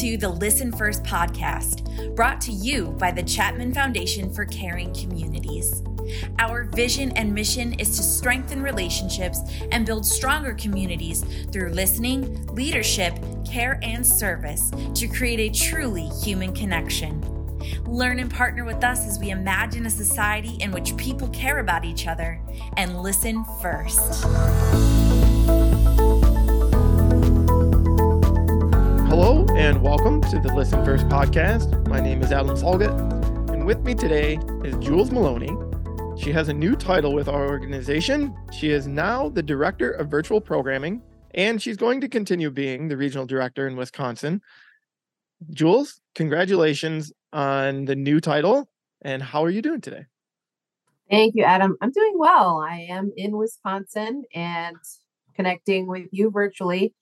to 0.00 0.18
the 0.18 0.28
Listen 0.28 0.70
First 0.70 1.04
podcast, 1.04 2.14
brought 2.14 2.38
to 2.42 2.52
you 2.52 2.88
by 2.98 3.10
the 3.10 3.22
Chapman 3.22 3.72
Foundation 3.72 4.30
for 4.30 4.44
Caring 4.44 4.92
Communities. 4.92 5.82
Our 6.38 6.64
vision 6.64 7.12
and 7.12 7.32
mission 7.32 7.72
is 7.80 7.96
to 7.96 8.02
strengthen 8.02 8.62
relationships 8.62 9.40
and 9.72 9.86
build 9.86 10.04
stronger 10.04 10.52
communities 10.52 11.24
through 11.50 11.70
listening, 11.70 12.46
leadership, 12.48 13.14
care, 13.50 13.80
and 13.82 14.06
service 14.06 14.70
to 14.94 15.08
create 15.08 15.40
a 15.40 15.58
truly 15.58 16.08
human 16.22 16.52
connection. 16.52 17.18
Learn 17.86 18.18
and 18.18 18.30
partner 18.30 18.64
with 18.66 18.84
us 18.84 19.06
as 19.06 19.18
we 19.18 19.30
imagine 19.30 19.86
a 19.86 19.90
society 19.90 20.58
in 20.60 20.72
which 20.72 20.94
people 20.98 21.28
care 21.28 21.60
about 21.60 21.86
each 21.86 22.06
other 22.06 22.38
and 22.76 23.00
listen 23.00 23.46
first. 23.62 25.05
Hello, 29.08 29.46
and 29.56 29.82
welcome 29.82 30.20
to 30.22 30.40
the 30.40 30.52
Listen 30.52 30.84
First 30.84 31.06
podcast. 31.06 31.86
My 31.86 32.00
name 32.00 32.22
is 32.22 32.32
Adam 32.32 32.56
Folgett, 32.56 32.90
and 33.50 33.64
with 33.64 33.78
me 33.84 33.94
today 33.94 34.36
is 34.64 34.74
Jules 34.84 35.12
Maloney. 35.12 35.56
She 36.20 36.32
has 36.32 36.48
a 36.48 36.52
new 36.52 36.74
title 36.74 37.14
with 37.14 37.28
our 37.28 37.46
organization. 37.46 38.36
She 38.50 38.70
is 38.70 38.88
now 38.88 39.28
the 39.28 39.44
Director 39.44 39.92
of 39.92 40.10
Virtual 40.10 40.40
Programming, 40.40 41.00
and 41.34 41.62
she's 41.62 41.76
going 41.76 42.00
to 42.00 42.08
continue 42.08 42.50
being 42.50 42.88
the 42.88 42.96
Regional 42.96 43.26
Director 43.26 43.68
in 43.68 43.76
Wisconsin. 43.76 44.42
Jules, 45.50 46.00
congratulations 46.16 47.12
on 47.32 47.84
the 47.84 47.94
new 47.94 48.20
title, 48.20 48.68
and 49.02 49.22
how 49.22 49.44
are 49.44 49.50
you 49.50 49.62
doing 49.62 49.80
today? 49.80 50.06
Thank 51.08 51.36
you, 51.36 51.44
Adam. 51.44 51.76
I'm 51.80 51.92
doing 51.92 52.14
well. 52.16 52.58
I 52.58 52.88
am 52.90 53.12
in 53.16 53.36
Wisconsin 53.36 54.24
and 54.34 54.76
connecting 55.36 55.86
with 55.86 56.08
you 56.10 56.32
virtually 56.32 56.92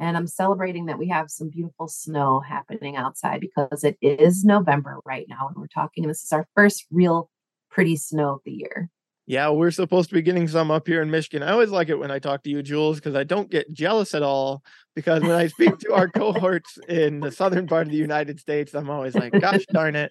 and 0.00 0.16
I'm 0.16 0.26
celebrating 0.26 0.86
that 0.86 0.98
we 0.98 1.08
have 1.08 1.30
some 1.30 1.50
beautiful 1.50 1.86
snow 1.86 2.40
happening 2.40 2.96
outside 2.96 3.38
because 3.38 3.84
it 3.84 3.98
is 4.00 4.44
November 4.44 4.98
right 5.04 5.26
now 5.28 5.46
and 5.46 5.56
we're 5.56 5.66
talking. 5.66 6.04
And 6.04 6.10
this 6.10 6.24
is 6.24 6.32
our 6.32 6.48
first 6.56 6.86
real 6.90 7.30
pretty 7.70 7.96
snow 7.96 8.30
of 8.30 8.40
the 8.46 8.52
year. 8.52 8.88
Yeah, 9.26 9.50
we're 9.50 9.70
supposed 9.70 10.08
to 10.08 10.14
be 10.14 10.22
getting 10.22 10.48
some 10.48 10.70
up 10.70 10.88
here 10.88 11.02
in 11.02 11.10
Michigan. 11.10 11.46
I 11.46 11.52
always 11.52 11.68
like 11.68 11.90
it 11.90 11.98
when 11.98 12.10
I 12.10 12.18
talk 12.18 12.42
to 12.44 12.50
you, 12.50 12.62
Jules, 12.62 12.96
because 12.96 13.14
I 13.14 13.24
don't 13.24 13.50
get 13.50 13.70
jealous 13.72 14.14
at 14.14 14.22
all. 14.22 14.62
Because 14.96 15.20
when 15.20 15.32
I 15.32 15.46
speak 15.48 15.78
to 15.80 15.92
our 15.92 16.08
cohorts 16.08 16.78
in 16.88 17.20
the 17.20 17.30
southern 17.30 17.66
part 17.68 17.86
of 17.86 17.92
the 17.92 17.98
United 17.98 18.40
States, 18.40 18.74
I'm 18.74 18.88
always 18.88 19.14
like, 19.14 19.38
gosh 19.38 19.66
darn 19.72 19.96
it, 19.96 20.10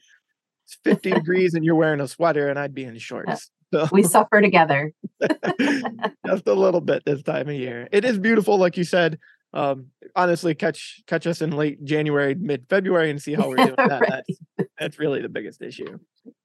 it's 0.66 0.78
50 0.84 1.12
degrees 1.12 1.56
and 1.56 1.66
you're 1.66 1.76
wearing 1.76 2.00
a 2.00 2.08
sweater 2.08 2.48
and 2.48 2.60
I'd 2.60 2.76
be 2.76 2.84
in 2.84 2.96
uh, 2.96 3.00
shorts. 3.00 3.50
So. 3.74 3.88
We 3.92 4.04
suffer 4.04 4.42
together. 4.42 4.94
just 5.22 6.48
a 6.48 6.54
little 6.54 6.82
bit 6.82 7.04
this 7.06 7.22
time 7.24 7.50
of 7.50 7.56
year. 7.56 7.88
It 7.92 8.06
is 8.06 8.18
beautiful, 8.18 8.58
like 8.58 8.78
you 8.78 8.84
said 8.84 9.20
um 9.54 9.88
honestly 10.16 10.54
catch 10.54 11.02
catch 11.08 11.26
us 11.26 11.42
in 11.42 11.52
late 11.52 11.84
january 11.84 12.36
mid 12.36 12.66
february 12.70 13.10
and 13.10 13.22
see 13.22 13.34
how 13.34 13.50
we're 13.50 13.56
doing 13.56 13.76
that. 13.78 14.02
Right. 14.02 14.24
that's 14.58 14.70
that's 14.80 15.00
really 15.00 15.22
the 15.22 15.30
biggest 15.30 15.62
issue. 15.62 15.98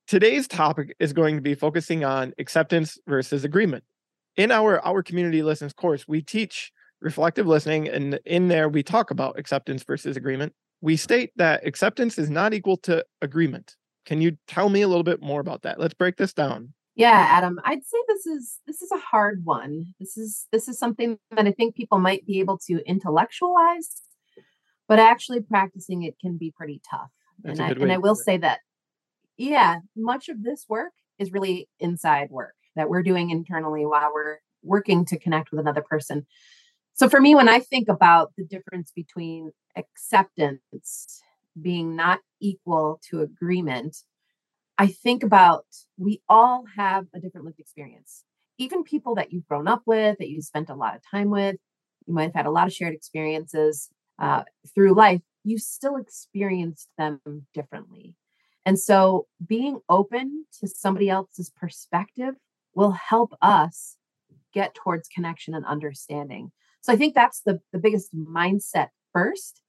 Today's 0.06 0.48
topic 0.48 0.96
is 0.98 1.12
going 1.12 1.36
to 1.36 1.42
be 1.42 1.54
focusing 1.54 2.04
on 2.04 2.32
acceptance 2.38 2.98
versus 3.06 3.44
agreement. 3.44 3.84
In 4.36 4.50
our 4.50 4.84
our 4.84 5.02
community 5.02 5.42
listens 5.42 5.72
course 5.72 6.06
we 6.08 6.22
teach 6.22 6.72
reflective 7.00 7.46
listening 7.46 7.88
and 7.88 8.18
in 8.24 8.48
there 8.48 8.68
we 8.68 8.82
talk 8.82 9.10
about 9.10 9.38
acceptance 9.38 9.84
versus 9.84 10.16
agreement. 10.16 10.52
We 10.80 10.96
state 10.96 11.30
that 11.36 11.66
acceptance 11.66 12.18
is 12.18 12.30
not 12.30 12.54
equal 12.54 12.76
to 12.78 13.04
agreement. 13.22 13.76
Can 14.06 14.20
you 14.20 14.36
tell 14.46 14.68
me 14.68 14.82
a 14.82 14.88
little 14.88 15.04
bit 15.04 15.22
more 15.22 15.40
about 15.40 15.62
that? 15.62 15.80
Let's 15.80 15.94
break 15.94 16.16
this 16.16 16.34
down 16.34 16.74
yeah, 16.96 17.26
Adam, 17.30 17.58
I'd 17.64 17.84
say 17.84 17.98
this 18.06 18.26
is 18.26 18.60
this 18.66 18.80
is 18.80 18.92
a 18.92 18.98
hard 18.98 19.44
one. 19.44 19.94
This 19.98 20.16
is 20.16 20.46
this 20.52 20.68
is 20.68 20.78
something 20.78 21.18
that 21.32 21.46
I 21.46 21.52
think 21.52 21.74
people 21.74 21.98
might 21.98 22.24
be 22.24 22.38
able 22.38 22.58
to 22.66 22.82
intellectualize, 22.86 24.02
but 24.86 25.00
actually 25.00 25.40
practicing 25.40 26.04
it 26.04 26.16
can 26.20 26.36
be 26.36 26.52
pretty 26.56 26.80
tough. 26.88 27.10
That's 27.42 27.58
and 27.58 27.68
I 27.68 27.72
and 27.72 27.92
I 27.92 27.98
will 27.98 28.14
say 28.14 28.36
that 28.38 28.60
yeah, 29.36 29.80
much 29.96 30.28
of 30.28 30.44
this 30.44 30.66
work 30.68 30.92
is 31.18 31.32
really 31.32 31.68
inside 31.80 32.30
work 32.30 32.54
that 32.76 32.88
we're 32.88 33.02
doing 33.02 33.30
internally 33.30 33.84
while 33.84 34.10
we're 34.14 34.38
working 34.62 35.04
to 35.06 35.18
connect 35.18 35.50
with 35.50 35.60
another 35.60 35.82
person. 35.82 36.26
So 36.94 37.08
for 37.08 37.20
me 37.20 37.34
when 37.34 37.48
I 37.48 37.58
think 37.58 37.88
about 37.88 38.32
the 38.36 38.44
difference 38.44 38.92
between 38.94 39.50
acceptance 39.76 41.20
being 41.60 41.96
not 41.96 42.20
equal 42.40 43.00
to 43.10 43.20
agreement, 43.20 43.96
I 44.78 44.88
think 44.88 45.22
about 45.22 45.66
we 45.96 46.20
all 46.28 46.64
have 46.76 47.06
a 47.14 47.20
different 47.20 47.46
lived 47.46 47.60
experience. 47.60 48.24
Even 48.58 48.84
people 48.84 49.14
that 49.16 49.32
you've 49.32 49.46
grown 49.46 49.68
up 49.68 49.82
with, 49.86 50.18
that 50.18 50.28
you 50.28 50.42
spent 50.42 50.70
a 50.70 50.74
lot 50.74 50.94
of 50.94 51.02
time 51.10 51.30
with, 51.30 51.56
you 52.06 52.14
might 52.14 52.24
have 52.24 52.34
had 52.34 52.46
a 52.46 52.50
lot 52.50 52.66
of 52.66 52.72
shared 52.72 52.94
experiences 52.94 53.88
uh, 54.18 54.42
through 54.74 54.94
life, 54.94 55.20
you 55.42 55.58
still 55.58 55.96
experienced 55.96 56.88
them 56.96 57.20
differently. 57.52 58.14
And 58.64 58.78
so 58.78 59.26
being 59.46 59.80
open 59.88 60.46
to 60.60 60.68
somebody 60.68 61.10
else's 61.10 61.50
perspective 61.50 62.34
will 62.74 62.92
help 62.92 63.34
us 63.42 63.96
get 64.52 64.74
towards 64.74 65.08
connection 65.08 65.54
and 65.54 65.66
understanding. 65.66 66.52
So 66.80 66.92
I 66.92 66.96
think 66.96 67.14
that's 67.14 67.42
the, 67.44 67.60
the 67.72 67.78
biggest 67.78 68.14
mindset 68.14 68.88
first 69.12 69.60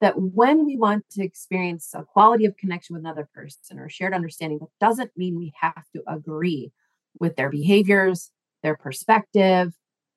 that 0.00 0.14
when 0.20 0.66
we 0.66 0.76
want 0.76 1.04
to 1.12 1.22
experience 1.22 1.92
a 1.94 2.02
quality 2.02 2.44
of 2.44 2.56
connection 2.56 2.94
with 2.94 3.02
another 3.02 3.28
person 3.34 3.78
or 3.78 3.88
shared 3.88 4.14
understanding, 4.14 4.58
that 4.58 4.68
doesn't 4.80 5.10
mean 5.16 5.38
we 5.38 5.52
have 5.60 5.84
to 5.94 6.02
agree 6.06 6.72
with 7.20 7.36
their 7.36 7.50
behaviors, 7.50 8.30
their 8.62 8.76
perspective, 8.76 9.72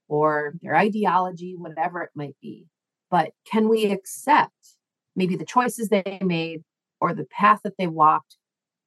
or 0.07 0.53
their 0.61 0.75
ideology, 0.75 1.55
whatever 1.55 2.01
it 2.01 2.09
might 2.15 2.35
be. 2.41 2.65
But 3.09 3.31
can 3.49 3.69
we 3.69 3.85
accept 3.91 4.51
maybe 5.15 5.35
the 5.35 5.45
choices 5.45 5.89
they 5.89 6.19
made 6.21 6.63
or 6.99 7.13
the 7.13 7.25
path 7.25 7.61
that 7.63 7.77
they 7.77 7.87
walked 7.87 8.35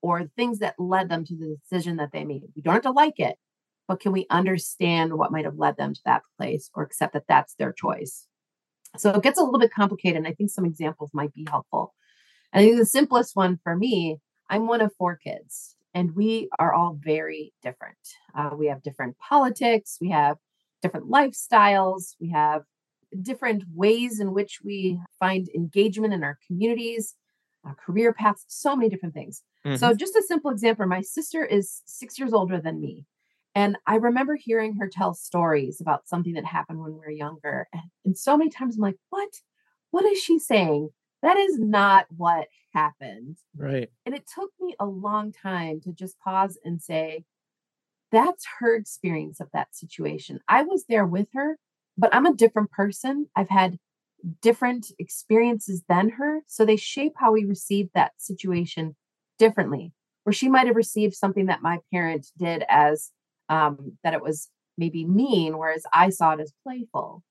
or 0.03 0.25
things 0.37 0.59
that 0.59 0.75
led 0.79 1.09
them 1.09 1.25
to 1.27 1.37
the 1.37 1.57
decision 1.63 1.97
that 1.97 2.11
they 2.13 2.25
made? 2.25 2.43
We 2.57 2.63
don't 2.63 2.75
have 2.75 2.83
to 2.83 2.91
like 2.91 3.19
it, 3.19 3.37
but 3.87 4.01
can 4.01 4.13
we 4.13 4.27
understand 4.31 5.15
what 5.15 5.33
might 5.33 5.45
have 5.45 5.59
led 5.59 5.77
them 5.77 5.95
to 5.95 6.01
that 6.05 6.23
place 6.37 6.71
or 6.75 6.83
accept 6.83 7.13
that 7.15 7.25
that's 7.29 7.55
their 7.55 7.73
choice? 7.73 8.27
So 8.97 9.11
it 9.11 9.23
gets 9.23 9.39
a 9.39 9.43
little 9.43 9.61
bit 9.61 9.73
complicated. 9.73 10.19
And 10.19 10.27
I 10.27 10.33
think 10.33 10.51
some 10.51 10.65
examples 10.65 11.11
might 11.13 11.33
be 11.33 11.47
helpful. 11.49 11.95
I 12.53 12.61
think 12.61 12.79
the 12.79 12.87
simplest 12.87 13.37
one 13.37 13.59
for 13.63 13.77
me, 13.77 14.19
I'm 14.49 14.67
one 14.67 14.81
of 14.81 14.93
four 14.99 15.17
kids, 15.17 15.77
and 15.95 16.15
we 16.17 16.49
are 16.59 16.73
all 16.73 16.99
very 17.01 17.53
different. 17.63 17.99
Uh, 18.35 18.51
we 18.57 18.67
have 18.67 18.83
different 18.83 19.17
politics, 19.19 19.99
we 20.01 20.11
have 20.11 20.37
different 20.83 21.09
lifestyles, 21.09 22.15
we 22.21 22.31
have 22.31 22.63
different 23.23 23.65
ways 23.73 24.19
in 24.19 24.33
which 24.33 24.61
we 24.65 24.99
find 25.19 25.49
engagement 25.55 26.13
in 26.13 26.25
our 26.25 26.39
communities, 26.47 27.15
uh, 27.67 27.75
career 27.75 28.13
paths, 28.13 28.45
so 28.49 28.75
many 28.75 28.89
different 28.89 29.15
things. 29.15 29.43
Mm-hmm. 29.65 29.77
So, 29.77 29.95
just 29.95 30.17
a 30.17 30.23
simple 30.27 30.51
example 30.51 30.87
my 30.87 31.03
sister 31.03 31.45
is 31.45 31.83
six 31.87 32.19
years 32.19 32.33
older 32.33 32.61
than 32.61 32.81
me. 32.81 33.05
And 33.55 33.77
I 33.87 33.97
remember 33.97 34.37
hearing 34.37 34.77
her 34.77 34.89
tell 34.89 35.15
stories 35.15 35.81
about 35.81 36.09
something 36.09 36.35
that 36.35 36.45
happened 36.45 36.81
when 36.81 36.93
we 36.93 36.99
were 36.99 37.11
younger. 37.11 37.67
And, 37.73 37.83
and 38.05 38.19
so 38.19 38.37
many 38.37 38.51
times 38.51 38.77
I'm 38.77 38.83
like, 38.83 38.97
what? 39.09 39.31
What 39.91 40.05
is 40.05 40.19
she 40.19 40.39
saying? 40.39 40.91
That 41.23 41.37
is 41.37 41.59
not 41.59 42.07
what 42.17 42.47
happened. 42.73 43.39
Right. 43.57 43.91
And 44.07 44.15
it 44.15 44.25
took 44.33 44.51
me 44.61 44.75
a 44.79 44.87
long 44.87 45.33
time 45.33 45.81
to 45.83 45.93
just 45.93 46.19
pause 46.21 46.59
and 46.65 46.81
say, 46.81 47.25
that's 48.13 48.45
her 48.59 48.75
experience 48.75 49.41
of 49.41 49.49
that 49.53 49.75
situation. 49.75 50.41
I 50.49 50.63
was 50.63 50.85
there 50.89 51.07
with 51.07 51.29
her, 51.35 51.59
but 51.99 52.15
I'm 52.15 52.27
a 52.27 52.35
different 52.35 52.71
person. 52.71 53.27
I've 53.37 53.51
had 53.51 53.79
different 54.43 54.87
experiences 54.99 55.83
than 55.89 56.11
her. 56.11 56.41
So 56.47 56.65
they 56.65 56.77
shape 56.77 57.15
how 57.17 57.33
we 57.33 57.45
receive 57.45 57.89
that 57.95 58.13
situation 58.19 58.97
differently. 59.39 59.93
Where 60.25 60.33
she 60.33 60.49
might 60.49 60.67
have 60.67 60.77
received 60.77 61.15
something 61.15 61.47
that 61.47 61.63
my 61.63 61.79
parent 61.93 62.27
did 62.39 62.65
as 62.69 63.11
um, 63.51 63.99
that 64.03 64.15
it 64.15 64.23
was 64.23 64.49
maybe 64.79 65.05
mean, 65.05 65.59
whereas 65.59 65.83
I 65.93 66.09
saw 66.09 66.33
it 66.33 66.41
as 66.41 66.55
playful. 66.63 67.23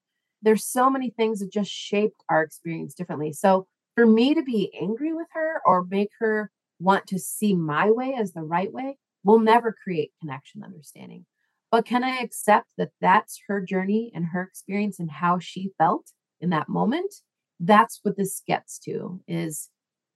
There's 0.44 0.66
so 0.66 0.90
many 0.90 1.10
things 1.10 1.40
that 1.40 1.52
just 1.52 1.72
shaped 1.72 2.24
our 2.30 2.44
experience 2.44 2.94
differently. 2.94 3.34
So 3.34 3.68
for 3.96 4.06
me 4.06 4.36
to 4.36 4.44
be 4.44 4.72
angry 4.80 5.14
with 5.14 5.28
her 5.34 5.62
or 5.66 5.84
make 5.84 6.12
her 6.20 6.52
want 6.80 7.08
to 7.08 7.20
see 7.20 7.56
my 7.56 7.90
way 7.90 8.16
as 8.18 8.34
the 8.34 8.44
right 8.44 8.72
way 8.72 8.98
will 9.24 9.40
never 9.40 9.76
create 9.84 10.12
connection 10.22 10.64
understanding. 10.64 11.26
But 11.72 11.86
can 11.86 12.04
I 12.04 12.20
accept 12.20 12.68
that 12.78 12.92
that's 13.02 13.42
her 13.48 13.62
journey 13.62 14.12
and 14.14 14.28
her 14.28 14.42
experience 14.42 15.00
and 15.00 15.12
how 15.12 15.40
she 15.40 15.72
felt 15.78 16.12
in 16.40 16.50
that 16.52 16.70
moment? 16.70 17.14
That's 17.60 18.00
what 18.04 18.18
this 18.18 18.42
gets 18.48 18.80
to 18.80 19.22
is 19.28 19.70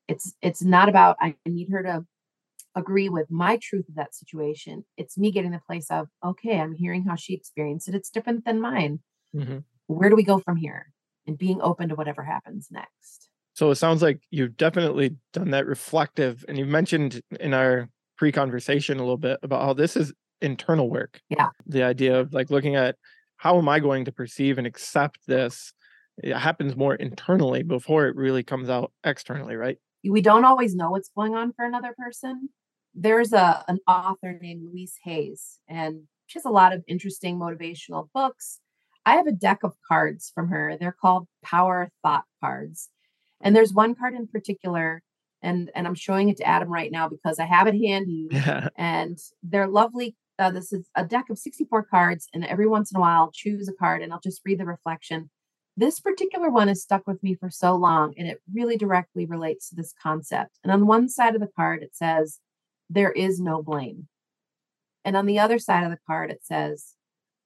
it's 0.07 0.33
it's 0.41 0.63
not 0.63 0.89
about 0.89 1.17
I 1.19 1.35
need 1.45 1.69
her 1.69 1.83
to 1.83 2.05
agree 2.75 3.09
with 3.09 3.29
my 3.29 3.57
truth 3.61 3.87
of 3.89 3.95
that 3.95 4.15
situation. 4.15 4.85
It's 4.97 5.17
me 5.17 5.31
getting 5.31 5.51
the 5.51 5.61
place 5.65 5.87
of, 5.89 6.07
okay, 6.23 6.59
I'm 6.59 6.73
hearing 6.73 7.03
how 7.03 7.15
she 7.15 7.33
experienced 7.33 7.87
it. 7.87 7.95
It's 7.95 8.09
different 8.09 8.45
than 8.45 8.59
mine. 8.59 8.99
Mm-hmm. 9.35 9.59
Where 9.87 10.09
do 10.09 10.15
we 10.15 10.23
go 10.23 10.39
from 10.39 10.57
here? 10.57 10.91
And 11.25 11.37
being 11.37 11.61
open 11.61 11.89
to 11.89 11.95
whatever 11.95 12.23
happens 12.23 12.67
next. 12.71 13.29
So 13.53 13.69
it 13.69 13.75
sounds 13.75 14.01
like 14.01 14.21
you've 14.31 14.57
definitely 14.57 15.15
done 15.31 15.51
that 15.51 15.67
reflective. 15.67 16.43
And 16.47 16.57
you 16.57 16.65
mentioned 16.65 17.21
in 17.39 17.53
our 17.53 17.89
pre 18.17 18.31
conversation 18.31 18.97
a 18.97 19.03
little 19.03 19.17
bit 19.17 19.39
about 19.43 19.63
how 19.63 19.73
this 19.73 19.95
is 19.95 20.11
internal 20.41 20.89
work. 20.89 21.21
Yeah. 21.29 21.49
The 21.67 21.83
idea 21.83 22.19
of 22.19 22.33
like 22.33 22.49
looking 22.49 22.75
at 22.75 22.95
how 23.37 23.57
am 23.57 23.69
I 23.69 23.79
going 23.79 24.05
to 24.05 24.11
perceive 24.11 24.57
and 24.57 24.67
accept 24.67 25.19
this 25.27 25.73
it 26.17 26.35
happens 26.35 26.75
more 26.75 26.95
internally 26.95 27.63
before 27.63 28.07
it 28.07 28.15
really 28.15 28.43
comes 28.43 28.69
out 28.69 28.91
externally, 29.03 29.55
right? 29.55 29.77
We 30.07 30.21
don't 30.21 30.45
always 30.45 30.75
know 30.75 30.91
what's 30.91 31.09
going 31.15 31.33
on 31.33 31.53
for 31.53 31.65
another 31.65 31.93
person. 31.97 32.49
There's 32.95 33.33
a 33.33 33.63
an 33.67 33.79
author 33.87 34.37
named 34.39 34.63
Louise 34.63 34.95
Hayes, 35.03 35.59
and 35.67 36.03
she 36.27 36.39
has 36.39 36.45
a 36.45 36.49
lot 36.49 36.73
of 36.73 36.83
interesting 36.87 37.37
motivational 37.39 38.07
books. 38.13 38.59
I 39.05 39.15
have 39.15 39.27
a 39.27 39.31
deck 39.31 39.59
of 39.63 39.73
cards 39.87 40.31
from 40.33 40.49
her. 40.49 40.77
They're 40.79 40.95
called 40.99 41.27
Power 41.43 41.91
Thought 42.01 42.23
cards. 42.41 42.89
And 43.41 43.55
there's 43.55 43.73
one 43.73 43.95
card 43.95 44.13
in 44.15 44.27
particular, 44.27 45.03
and, 45.41 45.69
and 45.75 45.85
I'm 45.85 45.95
showing 45.95 46.29
it 46.29 46.37
to 46.37 46.47
Adam 46.47 46.69
right 46.69 46.91
now 46.91 47.09
because 47.09 47.39
I 47.39 47.45
have 47.45 47.67
it 47.67 47.75
handy. 47.75 48.29
And 48.77 49.17
they're 49.43 49.67
lovely. 49.67 50.15
Uh, 50.39 50.49
this 50.49 50.73
is 50.73 50.87
a 50.95 51.05
deck 51.05 51.25
of 51.29 51.37
64 51.37 51.83
cards, 51.83 52.27
and 52.33 52.45
every 52.45 52.67
once 52.67 52.91
in 52.91 52.97
a 52.97 53.01
while, 53.01 53.21
I'll 53.21 53.31
choose 53.31 53.67
a 53.67 53.73
card 53.73 54.01
and 54.01 54.11
I'll 54.11 54.19
just 54.19 54.41
read 54.45 54.59
the 54.59 54.65
reflection. 54.65 55.29
This 55.75 55.99
particular 55.99 56.49
one 56.49 56.67
has 56.69 56.81
stuck 56.81 57.05
with 57.05 57.21
me 57.21 57.35
for 57.35 57.49
so 57.49 57.75
long, 57.75 58.13
and 58.17 58.27
it 58.27 58.41
really 58.53 58.77
directly 58.77 59.25
relates 59.25 59.69
to 59.69 59.75
this 59.75 59.93
concept. 60.01 60.59
And 60.63 60.71
on 60.71 60.87
one 60.87 61.09
side 61.09 61.35
of 61.35 61.41
the 61.41 61.49
card, 61.55 61.83
it 61.83 61.95
says, 61.95 62.39
There 62.93 63.11
is 63.11 63.39
no 63.39 63.63
blame. 63.63 64.07
And 65.03 65.17
on 65.17 65.25
the 65.25 65.39
other 65.39 65.57
side 65.57 65.83
of 65.83 65.89
the 65.89 65.97
card, 66.05 66.29
it 66.29 66.45
says, 66.45 66.93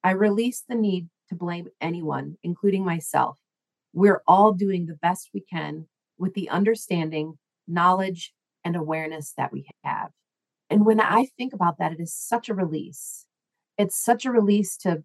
I 0.04 0.10
release 0.10 0.62
the 0.68 0.74
need 0.74 1.08
to 1.30 1.34
blame 1.34 1.68
anyone, 1.80 2.36
including 2.42 2.84
myself. 2.84 3.38
We're 3.94 4.22
all 4.26 4.52
doing 4.52 4.86
the 4.86 4.94
best 4.94 5.30
we 5.32 5.40
can 5.40 5.86
with 6.18 6.34
the 6.34 6.50
understanding, 6.50 7.38
knowledge, 7.66 8.34
and 8.62 8.76
awareness 8.76 9.32
that 9.38 9.50
we 9.50 9.66
have. 9.84 10.10
And 10.68 10.84
when 10.84 11.00
I 11.00 11.28
think 11.38 11.54
about 11.54 11.78
that, 11.78 11.92
it 11.92 12.00
is 12.00 12.14
such 12.14 12.50
a 12.50 12.54
release. 12.54 13.24
It's 13.78 13.98
such 13.98 14.26
a 14.26 14.30
release 14.30 14.76
to 14.78 15.02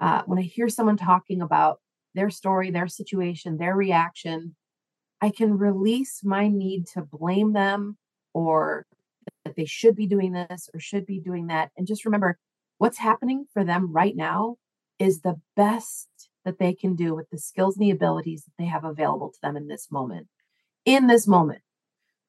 uh, 0.00 0.22
when 0.24 0.38
I 0.38 0.42
hear 0.42 0.68
someone 0.70 0.96
talking 0.96 1.42
about 1.42 1.80
their 2.14 2.30
story, 2.30 2.70
their 2.70 2.88
situation, 2.88 3.58
their 3.58 3.76
reaction, 3.76 4.56
I 5.20 5.30
can 5.30 5.58
release 5.58 6.20
my 6.24 6.48
need 6.48 6.86
to 6.94 7.02
blame 7.02 7.52
them 7.52 7.98
or 8.32 8.86
that 9.54 9.60
they 9.60 9.66
should 9.66 9.94
be 9.94 10.06
doing 10.06 10.32
this 10.32 10.68
or 10.74 10.80
should 10.80 11.06
be 11.06 11.20
doing 11.20 11.46
that. 11.46 11.70
And 11.76 11.86
just 11.86 12.04
remember 12.04 12.38
what's 12.78 12.98
happening 12.98 13.46
for 13.52 13.64
them 13.64 13.92
right 13.92 14.16
now 14.16 14.56
is 14.98 15.20
the 15.20 15.40
best 15.56 16.08
that 16.44 16.58
they 16.58 16.74
can 16.74 16.94
do 16.94 17.14
with 17.14 17.30
the 17.30 17.38
skills 17.38 17.76
and 17.76 17.84
the 17.84 17.90
abilities 17.90 18.44
that 18.44 18.52
they 18.58 18.66
have 18.66 18.84
available 18.84 19.30
to 19.30 19.38
them 19.42 19.56
in 19.56 19.68
this 19.68 19.88
moment. 19.90 20.28
In 20.84 21.06
this 21.06 21.26
moment. 21.26 21.62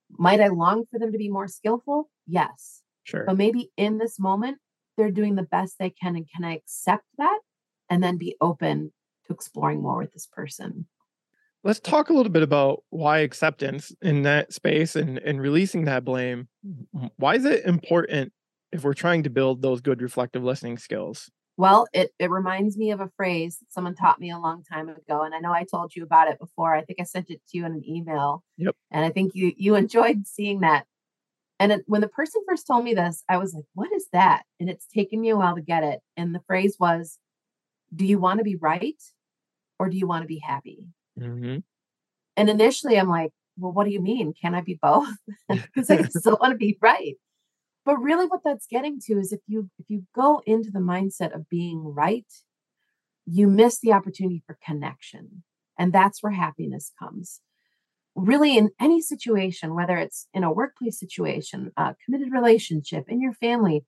Might 0.10 0.40
I 0.40 0.48
long 0.48 0.86
for 0.90 1.00
them 1.00 1.12
to 1.12 1.18
be 1.18 1.30
more 1.30 1.48
skillful? 1.48 2.10
Yes. 2.28 2.82
Sure. 3.04 3.26
But 3.26 3.38
maybe 3.38 3.72
in 3.76 3.98
this 3.98 4.20
moment, 4.20 4.60
they're 4.98 5.12
doing 5.12 5.36
the 5.36 5.44
best 5.44 5.76
they 5.78 5.90
can. 5.90 6.16
And 6.16 6.26
can 6.34 6.46
I 6.46 6.56
accept 6.56 7.06
that 7.18 7.40
and 7.90 8.04
then 8.04 8.18
be 8.18 8.36
open 8.40 8.94
to 9.28 9.34
exploring 9.34 9.82
more 9.82 9.98
with 9.98 10.14
this 10.14 10.28
person? 10.32 10.88
Let's 11.66 11.80
talk 11.80 12.12
a 12.12 12.14
little 12.14 12.32
bit 12.32 12.44
about 12.44 12.84
why 12.92 13.18
acceptance 13.20 13.92
in 14.04 14.22
that 14.22 14.54
space 14.54 14.96
and, 14.96 15.18
and 15.18 15.42
releasing 15.42 15.86
that 15.86 16.06
blame. 16.06 16.48
Why 17.18 17.36
is 17.36 17.44
it 17.44 17.66
important 17.66 18.32
if 18.72 18.84
we're 18.84 18.94
trying 18.94 19.24
to 19.24 19.32
build 19.32 19.64
those 19.64 19.82
good 19.82 20.00
reflective 20.00 20.44
listening 20.44 20.78
skills? 20.78 21.32
Well, 21.58 21.88
it, 21.92 22.12
it 22.20 22.30
reminds 22.30 22.78
me 22.78 22.92
of 22.92 23.00
a 23.00 23.10
phrase 23.18 23.58
that 23.58 23.72
someone 23.72 23.96
taught 23.96 24.20
me 24.20 24.30
a 24.30 24.38
long 24.38 24.64
time 24.64 24.90
ago. 24.90 25.24
And 25.24 25.34
I 25.34 25.40
know 25.40 25.54
I 25.54 25.64
told 25.64 25.96
you 25.96 26.04
about 26.04 26.28
it 26.28 26.38
before. 26.38 26.76
I 26.76 26.84
think 26.84 27.00
I 27.00 27.04
sent 27.04 27.32
it 27.32 27.42
to 27.50 27.58
you 27.58 27.66
in 27.66 27.72
an 27.72 27.84
email. 27.88 28.44
Yep. 28.58 28.76
And 28.92 29.04
I 29.04 29.10
think 29.10 29.32
you 29.34 29.52
you 29.58 29.74
enjoyed 29.84 30.28
seeing 30.28 30.60
that. 30.60 30.86
And 31.60 31.72
it, 31.72 31.84
when 31.88 32.02
the 32.02 32.10
person 32.10 32.44
first 32.48 32.68
told 32.68 32.84
me 32.84 32.94
this, 32.94 33.24
I 33.28 33.38
was 33.38 33.56
like, 33.56 33.64
what 33.74 33.92
is 33.92 34.08
that? 34.14 34.44
And 34.60 34.70
it's 34.70 34.86
taken 34.86 35.20
me 35.20 35.30
a 35.30 35.38
while 35.38 35.56
to 35.56 35.62
get 35.62 35.84
it. 35.84 36.02
And 36.16 36.36
the 36.36 36.44
phrase 36.46 36.76
was, 36.80 37.18
do 37.96 38.06
you 38.06 38.20
want 38.20 38.38
to 38.38 38.44
be 38.44 38.56
right 38.56 39.02
or 39.80 39.90
do 39.90 39.98
you 39.98 40.06
want 40.06 40.22
to 40.22 40.28
be 40.28 40.40
happy? 40.40 40.90
Mm-hmm. 41.20 41.58
And 42.38 42.50
initially 42.50 43.00
I'm 43.00 43.10
like, 43.10 43.32
well, 43.58 43.72
what 43.72 43.86
do 43.86 43.92
you 43.92 44.02
mean? 44.02 44.34
Can 44.40 44.54
I 44.56 44.62
be 44.62 44.80
both? 44.82 45.08
Because 45.48 45.90
I 45.90 46.02
still 46.04 46.38
want 46.40 46.52
to 46.52 46.58
be 46.58 46.78
right 46.82 47.16
but 47.86 47.98
really 47.98 48.26
what 48.26 48.42
that's 48.44 48.68
getting 48.68 49.00
to 49.00 49.14
is 49.14 49.32
if 49.32 49.40
you 49.48 49.70
if 49.78 49.86
you 49.90 50.04
go 50.14 50.42
into 50.46 50.72
the 50.72 50.80
mindset 50.80 51.34
of 51.34 51.48
being 51.48 51.82
right 51.84 52.26
you 53.26 53.48
miss 53.48 53.80
the 53.80 53.94
opportunity 53.94 54.44
for 54.46 54.58
connection 54.66 55.44
and 55.78 55.94
that's 55.94 56.22
where 56.22 56.34
happiness 56.34 56.92
comes 57.00 57.40
really 58.16 58.58
in 58.58 58.72
any 58.80 59.02
situation 59.02 59.76
whether 59.76 59.98
it's 59.98 60.28
in 60.34 60.44
a 60.44 60.52
workplace 60.52 61.00
situation 61.00 61.72
a 61.78 61.96
committed 62.04 62.32
relationship 62.34 63.06
in 63.08 63.22
your 63.22 63.34
family 63.34 63.86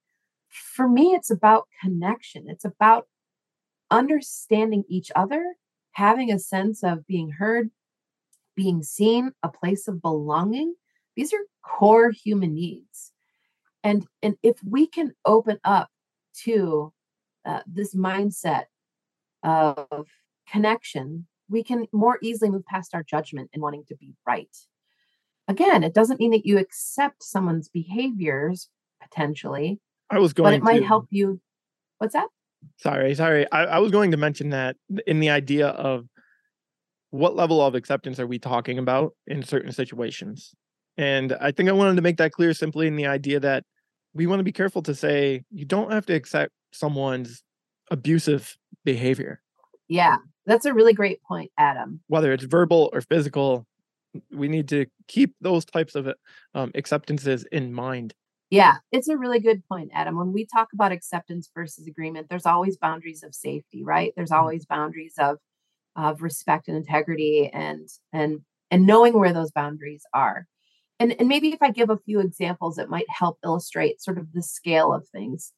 for 0.49 0.87
me 0.87 1.13
it's 1.13 1.31
about 1.31 1.67
connection 1.81 2.45
it's 2.47 2.65
about 2.65 3.07
understanding 3.89 4.83
each 4.87 5.11
other 5.15 5.55
having 5.97 6.31
a 6.31 6.37
sense 6.37 6.83
of 6.83 7.07
being 7.07 7.31
heard 7.31 7.71
being 8.55 8.83
seen 8.83 9.31
a 9.41 9.49
place 9.49 9.87
of 9.87 9.99
belonging 9.99 10.75
these 11.15 11.33
are 11.33 11.39
core 11.63 12.11
human 12.11 12.53
needs. 12.53 13.11
And 13.83 14.05
and 14.21 14.35
if 14.43 14.57
we 14.63 14.85
can 14.85 15.13
open 15.25 15.57
up 15.63 15.89
to 16.43 16.93
uh, 17.45 17.61
this 17.65 17.95
mindset 17.95 18.65
of 19.41 20.05
connection 20.47 21.25
we 21.49 21.63
can 21.63 21.87
more 21.91 22.19
easily 22.21 22.51
move 22.51 22.65
past 22.65 22.93
our 22.93 23.03
judgment 23.03 23.49
and 23.53 23.63
wanting 23.63 23.85
to 23.87 23.95
be 23.95 24.13
right. 24.27 24.55
Again 25.47 25.83
it 25.83 25.95
doesn't 25.95 26.19
mean 26.19 26.31
that 26.31 26.45
you 26.45 26.59
accept 26.59 27.23
someone's 27.23 27.69
behaviors 27.69 28.69
potentially 29.01 29.79
I 30.11 30.19
was 30.19 30.33
going 30.33 30.51
but 30.51 30.53
it 30.53 30.63
might 30.63 30.81
to- 30.81 30.85
help 30.85 31.07
you 31.09 31.41
what's 31.97 32.13
that 32.13 32.27
Sorry, 32.77 33.15
sorry. 33.15 33.49
I, 33.51 33.63
I 33.63 33.79
was 33.79 33.91
going 33.91 34.11
to 34.11 34.17
mention 34.17 34.49
that 34.49 34.75
in 35.05 35.19
the 35.19 35.29
idea 35.29 35.67
of 35.67 36.05
what 37.11 37.35
level 37.35 37.61
of 37.65 37.75
acceptance 37.75 38.19
are 38.19 38.27
we 38.27 38.39
talking 38.39 38.77
about 38.77 39.13
in 39.25 39.43
certain 39.43 39.71
situations? 39.71 40.53
And 40.97 41.33
I 41.39 41.51
think 41.51 41.69
I 41.69 41.73
wanted 41.73 41.95
to 41.95 42.01
make 42.01 42.17
that 42.17 42.31
clear 42.31 42.53
simply 42.53 42.87
in 42.87 42.95
the 42.95 43.07
idea 43.07 43.39
that 43.39 43.63
we 44.13 44.27
want 44.27 44.39
to 44.39 44.43
be 44.43 44.51
careful 44.51 44.81
to 44.83 44.95
say 44.95 45.43
you 45.51 45.65
don't 45.65 45.91
have 45.91 46.05
to 46.07 46.13
accept 46.13 46.51
someone's 46.71 47.43
abusive 47.91 48.57
behavior, 48.83 49.41
yeah 49.87 50.17
that's 50.45 50.65
a 50.65 50.73
really 50.73 50.93
great 50.93 51.21
point 51.23 51.51
adam 51.57 52.01
whether 52.07 52.31
it's 52.31 52.43
verbal 52.43 52.89
or 52.93 53.01
physical. 53.01 53.65
We 54.31 54.47
need 54.47 54.69
to 54.69 54.87
keep 55.07 55.35
those 55.41 55.63
types 55.63 55.93
of 55.93 56.11
um, 56.55 56.71
acceptances 56.73 57.45
in 57.51 57.71
mind. 57.71 58.15
Yeah, 58.49 58.75
it's 58.91 59.09
a 59.09 59.17
really 59.17 59.39
good 59.39 59.63
point, 59.67 59.91
Adam. 59.93 60.17
When 60.17 60.31
we 60.31 60.45
talk 60.45 60.69
about 60.73 60.93
acceptance 60.93 61.49
versus 61.53 61.85
agreement, 61.85 62.27
there's 62.29 62.45
always 62.45 62.77
boundaries 62.77 63.23
of 63.23 63.35
safety, 63.35 63.83
right? 63.83 64.13
There's 64.15 64.29
mm-hmm. 64.29 64.39
always 64.39 64.65
boundaries 64.65 65.15
of 65.17 65.37
of 65.95 66.21
respect 66.21 66.67
and 66.67 66.77
integrity 66.77 67.49
and 67.51 67.89
and 68.13 68.41
and 68.71 68.85
knowing 68.85 69.17
where 69.17 69.33
those 69.33 69.51
boundaries 69.51 70.03
are. 70.13 70.47
And 70.99 71.13
and 71.19 71.27
maybe 71.27 71.49
if 71.49 71.61
I 71.61 71.71
give 71.71 71.89
a 71.89 71.97
few 71.97 72.19
examples 72.21 72.77
it 72.77 72.89
might 72.89 73.09
help 73.09 73.37
illustrate 73.43 74.01
sort 74.01 74.17
of 74.17 74.31
the 74.33 74.43
scale 74.43 74.93
of 74.93 75.07
things. 75.09 75.51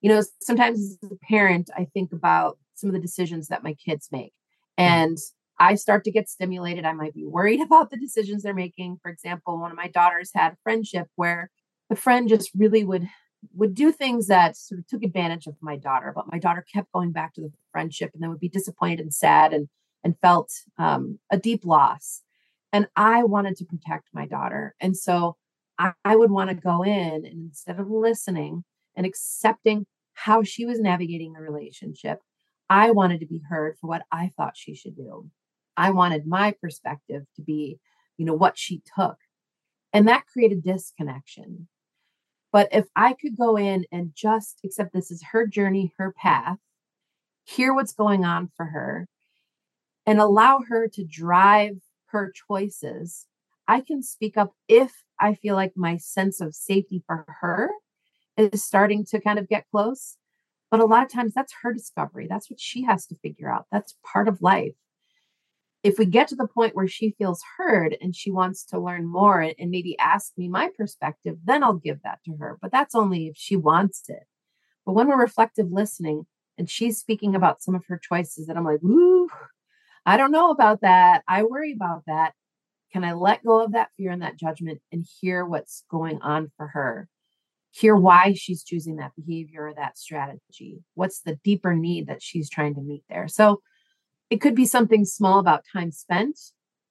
You 0.00 0.08
know, 0.10 0.22
sometimes 0.40 0.98
as 1.02 1.10
a 1.12 1.26
parent, 1.26 1.70
I 1.76 1.86
think 1.92 2.12
about 2.12 2.58
some 2.74 2.88
of 2.88 2.94
the 2.94 3.00
decisions 3.00 3.48
that 3.48 3.62
my 3.62 3.74
kids 3.74 4.08
make. 4.10 4.32
Mm-hmm. 4.78 4.84
And 4.84 5.18
I 5.60 5.74
start 5.74 6.02
to 6.04 6.10
get 6.10 6.28
stimulated. 6.28 6.84
I 6.84 6.92
might 6.92 7.14
be 7.14 7.26
worried 7.26 7.60
about 7.66 7.90
the 7.90 7.98
decisions 7.98 8.42
they're 8.42 8.54
making. 8.54 8.98
For 9.02 9.10
example, 9.10 9.60
one 9.60 9.70
of 9.70 9.76
my 9.76 9.88
daughters 9.88 10.30
had 10.34 10.54
a 10.54 10.58
friendship 10.62 11.08
where 11.16 11.50
the 11.92 12.00
friend 12.00 12.26
just 12.26 12.50
really 12.54 12.84
would 12.84 13.06
would 13.54 13.74
do 13.74 13.92
things 13.92 14.26
that 14.28 14.56
sort 14.56 14.78
of 14.78 14.86
took 14.86 15.02
advantage 15.02 15.46
of 15.46 15.54
my 15.60 15.76
daughter 15.76 16.10
but 16.16 16.32
my 16.32 16.38
daughter 16.38 16.64
kept 16.72 16.90
going 16.90 17.12
back 17.12 17.34
to 17.34 17.42
the 17.42 17.52
friendship 17.70 18.10
and 18.14 18.22
then 18.22 18.30
would 18.30 18.40
be 18.40 18.48
disappointed 18.48 19.00
and 19.00 19.12
sad 19.12 19.52
and 19.52 19.68
and 20.02 20.18
felt 20.20 20.50
um, 20.78 21.18
a 21.30 21.36
deep 21.36 21.66
loss. 21.66 22.22
And 22.72 22.88
i 22.96 23.24
wanted 23.24 23.56
to 23.58 23.66
protect 23.66 24.08
my 24.14 24.26
daughter. 24.26 24.74
And 24.80 24.96
so 24.96 25.36
i, 25.78 25.92
I 26.02 26.16
would 26.16 26.30
want 26.30 26.48
to 26.48 26.56
go 26.56 26.82
in 26.82 27.26
and 27.26 27.26
instead 27.26 27.78
of 27.78 27.90
listening 27.90 28.64
and 28.96 29.04
accepting 29.04 29.84
how 30.14 30.42
she 30.42 30.64
was 30.64 30.80
navigating 30.80 31.34
the 31.34 31.42
relationship 31.42 32.20
i 32.70 32.90
wanted 32.90 33.20
to 33.20 33.26
be 33.26 33.42
heard 33.50 33.76
for 33.78 33.86
what 33.86 34.02
i 34.10 34.32
thought 34.34 34.56
she 34.56 34.74
should 34.74 34.96
do. 34.96 35.28
I 35.76 35.90
wanted 35.90 36.26
my 36.26 36.54
perspective 36.58 37.24
to 37.36 37.42
be 37.42 37.78
you 38.16 38.24
know 38.24 38.38
what 38.44 38.56
she 38.56 38.80
took. 38.96 39.18
And 39.92 40.08
that 40.08 40.26
created 40.32 40.62
disconnection 40.62 41.68
but 42.52 42.68
if 42.70 42.86
I 42.94 43.14
could 43.14 43.36
go 43.36 43.56
in 43.56 43.86
and 43.90 44.12
just 44.14 44.60
accept 44.64 44.92
this 44.92 45.10
is 45.10 45.24
her 45.32 45.46
journey, 45.46 45.92
her 45.98 46.12
path, 46.12 46.58
hear 47.44 47.74
what's 47.74 47.94
going 47.94 48.24
on 48.24 48.50
for 48.56 48.66
her, 48.66 49.08
and 50.06 50.20
allow 50.20 50.60
her 50.68 50.86
to 50.88 51.04
drive 51.04 51.78
her 52.06 52.30
choices, 52.48 53.26
I 53.66 53.80
can 53.80 54.02
speak 54.02 54.36
up 54.36 54.52
if 54.68 54.92
I 55.18 55.34
feel 55.34 55.54
like 55.54 55.72
my 55.76 55.96
sense 55.96 56.40
of 56.40 56.54
safety 56.54 57.02
for 57.06 57.24
her 57.40 57.70
is 58.36 58.62
starting 58.62 59.04
to 59.06 59.20
kind 59.20 59.38
of 59.38 59.48
get 59.48 59.66
close. 59.70 60.16
But 60.70 60.80
a 60.80 60.86
lot 60.86 61.04
of 61.04 61.12
times 61.12 61.32
that's 61.34 61.54
her 61.62 61.72
discovery. 61.72 62.26
That's 62.28 62.50
what 62.50 62.60
she 62.60 62.84
has 62.84 63.06
to 63.06 63.14
figure 63.16 63.50
out. 63.50 63.66
That's 63.70 63.96
part 64.04 64.28
of 64.28 64.42
life. 64.42 64.74
If 65.82 65.98
we 65.98 66.06
get 66.06 66.28
to 66.28 66.36
the 66.36 66.46
point 66.46 66.76
where 66.76 66.86
she 66.86 67.14
feels 67.18 67.42
heard 67.58 67.96
and 68.00 68.14
she 68.14 68.30
wants 68.30 68.64
to 68.66 68.78
learn 68.78 69.06
more 69.06 69.40
and 69.40 69.70
maybe 69.70 69.98
ask 69.98 70.32
me 70.36 70.48
my 70.48 70.70
perspective, 70.76 71.36
then 71.44 71.64
I'll 71.64 71.74
give 71.74 72.02
that 72.04 72.20
to 72.26 72.36
her. 72.36 72.56
But 72.62 72.70
that's 72.70 72.94
only 72.94 73.26
if 73.26 73.36
she 73.36 73.56
wants 73.56 74.04
it. 74.08 74.22
But 74.86 74.92
when 74.92 75.08
we're 75.08 75.20
reflective 75.20 75.72
listening 75.72 76.26
and 76.56 76.70
she's 76.70 76.98
speaking 76.98 77.34
about 77.34 77.62
some 77.62 77.74
of 77.74 77.84
her 77.86 77.98
choices, 77.98 78.46
that 78.46 78.56
I'm 78.56 78.64
like, 78.64 78.82
ooh, 78.84 79.28
I 80.06 80.16
don't 80.16 80.32
know 80.32 80.50
about 80.50 80.82
that. 80.82 81.22
I 81.26 81.42
worry 81.42 81.72
about 81.72 82.04
that. 82.06 82.34
Can 82.92 83.04
I 83.04 83.14
let 83.14 83.44
go 83.44 83.64
of 83.64 83.72
that 83.72 83.90
fear 83.96 84.10
and 84.10 84.22
that 84.22 84.36
judgment 84.36 84.80
and 84.92 85.06
hear 85.20 85.44
what's 85.44 85.84
going 85.90 86.20
on 86.20 86.52
for 86.56 86.68
her? 86.68 87.08
Hear 87.70 87.96
why 87.96 88.34
she's 88.34 88.64
choosing 88.64 88.96
that 88.96 89.12
behavior 89.16 89.68
or 89.68 89.74
that 89.74 89.96
strategy. 89.96 90.82
What's 90.94 91.22
the 91.22 91.38
deeper 91.42 91.74
need 91.74 92.06
that 92.08 92.22
she's 92.22 92.50
trying 92.50 92.74
to 92.74 92.82
meet 92.82 93.02
there? 93.08 93.28
So 93.28 93.62
it 94.32 94.40
could 94.40 94.54
be 94.54 94.64
something 94.64 95.04
small 95.04 95.38
about 95.38 95.64
time 95.70 95.92
spent, 95.92 96.38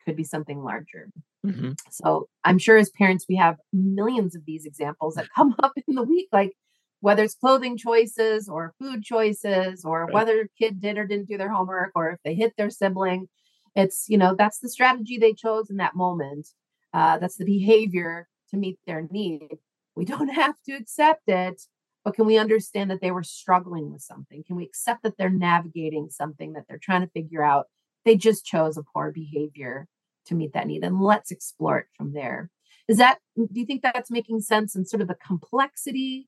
could 0.05 0.15
be 0.15 0.23
something 0.23 0.63
larger. 0.63 1.09
Mm-hmm. 1.45 1.71
So 1.89 2.27
I'm 2.43 2.59
sure 2.59 2.77
as 2.77 2.91
parents, 2.91 3.25
we 3.27 3.35
have 3.37 3.57
millions 3.73 4.35
of 4.35 4.45
these 4.45 4.65
examples 4.65 5.15
that 5.15 5.27
come 5.35 5.55
up 5.63 5.73
in 5.87 5.95
the 5.95 6.03
week, 6.03 6.27
like 6.31 6.51
whether 6.99 7.23
it's 7.23 7.33
clothing 7.33 7.77
choices 7.77 8.47
or 8.47 8.75
food 8.79 9.03
choices 9.03 9.83
or 9.83 10.05
right. 10.05 10.13
whether 10.13 10.41
a 10.41 10.47
kid 10.59 10.79
did 10.79 10.99
or 10.99 11.07
didn't 11.07 11.27
do 11.27 11.37
their 11.37 11.51
homework 11.51 11.91
or 11.95 12.11
if 12.11 12.19
they 12.23 12.35
hit 12.35 12.53
their 12.57 12.69
sibling 12.69 13.27
it's 13.75 14.05
you 14.07 14.17
know 14.17 14.35
that's 14.37 14.59
the 14.59 14.69
strategy 14.69 15.17
they 15.17 15.33
chose 15.33 15.69
in 15.69 15.77
that 15.77 15.95
moment 15.95 16.47
uh, 16.93 17.17
that's 17.17 17.37
the 17.37 17.45
behavior 17.45 18.27
to 18.49 18.57
meet 18.57 18.77
their 18.85 19.07
need 19.09 19.57
we 19.95 20.05
don't 20.05 20.27
have 20.43 20.55
to 20.65 20.73
accept 20.73 21.23
it 21.27 21.61
but 22.03 22.15
can 22.15 22.25
we 22.25 22.37
understand 22.37 22.89
that 22.91 23.01
they 23.01 23.11
were 23.11 23.23
struggling 23.23 23.91
with 23.91 24.01
something? 24.01 24.43
Can 24.45 24.55
we 24.55 24.63
accept 24.63 25.03
that 25.03 25.17
they're 25.17 25.29
navigating 25.29 26.09
something 26.09 26.53
that 26.53 26.63
they're 26.67 26.79
trying 26.81 27.01
to 27.01 27.11
figure 27.11 27.43
out? 27.43 27.67
They 28.05 28.15
just 28.15 28.45
chose 28.45 28.77
a 28.77 28.83
poor 28.83 29.11
behavior 29.11 29.87
to 30.25 30.35
meet 30.35 30.53
that 30.53 30.67
need 30.67 30.83
and 30.83 30.99
let's 30.99 31.31
explore 31.31 31.79
it 31.79 31.87
from 31.95 32.13
there. 32.13 32.49
Is 32.87 32.97
that 32.97 33.19
do 33.35 33.47
you 33.53 33.65
think 33.65 33.81
that's 33.81 34.11
making 34.11 34.41
sense 34.41 34.75
in 34.75 34.85
sort 34.85 35.01
of 35.01 35.07
the 35.07 35.15
complexity 35.15 36.27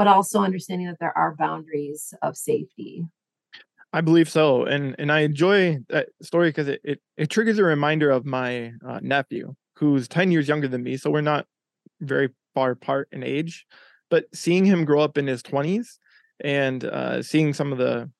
but 0.00 0.06
also 0.06 0.40
understanding 0.40 0.86
that 0.86 0.98
there 0.98 1.14
are 1.14 1.36
boundaries 1.36 2.14
of 2.22 2.34
safety. 2.34 3.04
I 3.92 4.00
believe 4.00 4.30
so, 4.30 4.64
and 4.64 4.96
and 4.98 5.12
I 5.12 5.20
enjoy 5.20 5.76
that 5.90 6.08
story 6.22 6.48
because 6.48 6.68
it, 6.68 6.80
it 6.82 7.00
it 7.18 7.28
triggers 7.28 7.58
a 7.58 7.64
reminder 7.64 8.10
of 8.10 8.24
my 8.24 8.72
uh, 8.82 9.00
nephew 9.02 9.56
who's 9.76 10.08
ten 10.08 10.30
years 10.30 10.48
younger 10.48 10.68
than 10.68 10.82
me, 10.82 10.96
so 10.96 11.10
we're 11.10 11.20
not 11.20 11.44
very 12.00 12.30
far 12.54 12.70
apart 12.70 13.08
in 13.12 13.22
age, 13.22 13.66
but 14.10 14.24
seeing 14.34 14.64
him 14.64 14.84
grow 14.84 15.00
up 15.00 15.16
in 15.16 15.26
his 15.26 15.42
twenties 15.42 15.98
and 16.42 16.84
uh, 16.84 17.22
seeing 17.22 17.54
some 17.54 17.72
of 17.72 17.78
the 17.78 18.10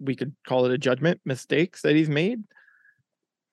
we 0.00 0.16
could 0.16 0.34
call 0.46 0.64
it 0.64 0.72
a 0.72 0.78
judgment 0.78 1.20
mistakes 1.24 1.82
that 1.82 1.94
he's 1.94 2.08
made, 2.08 2.42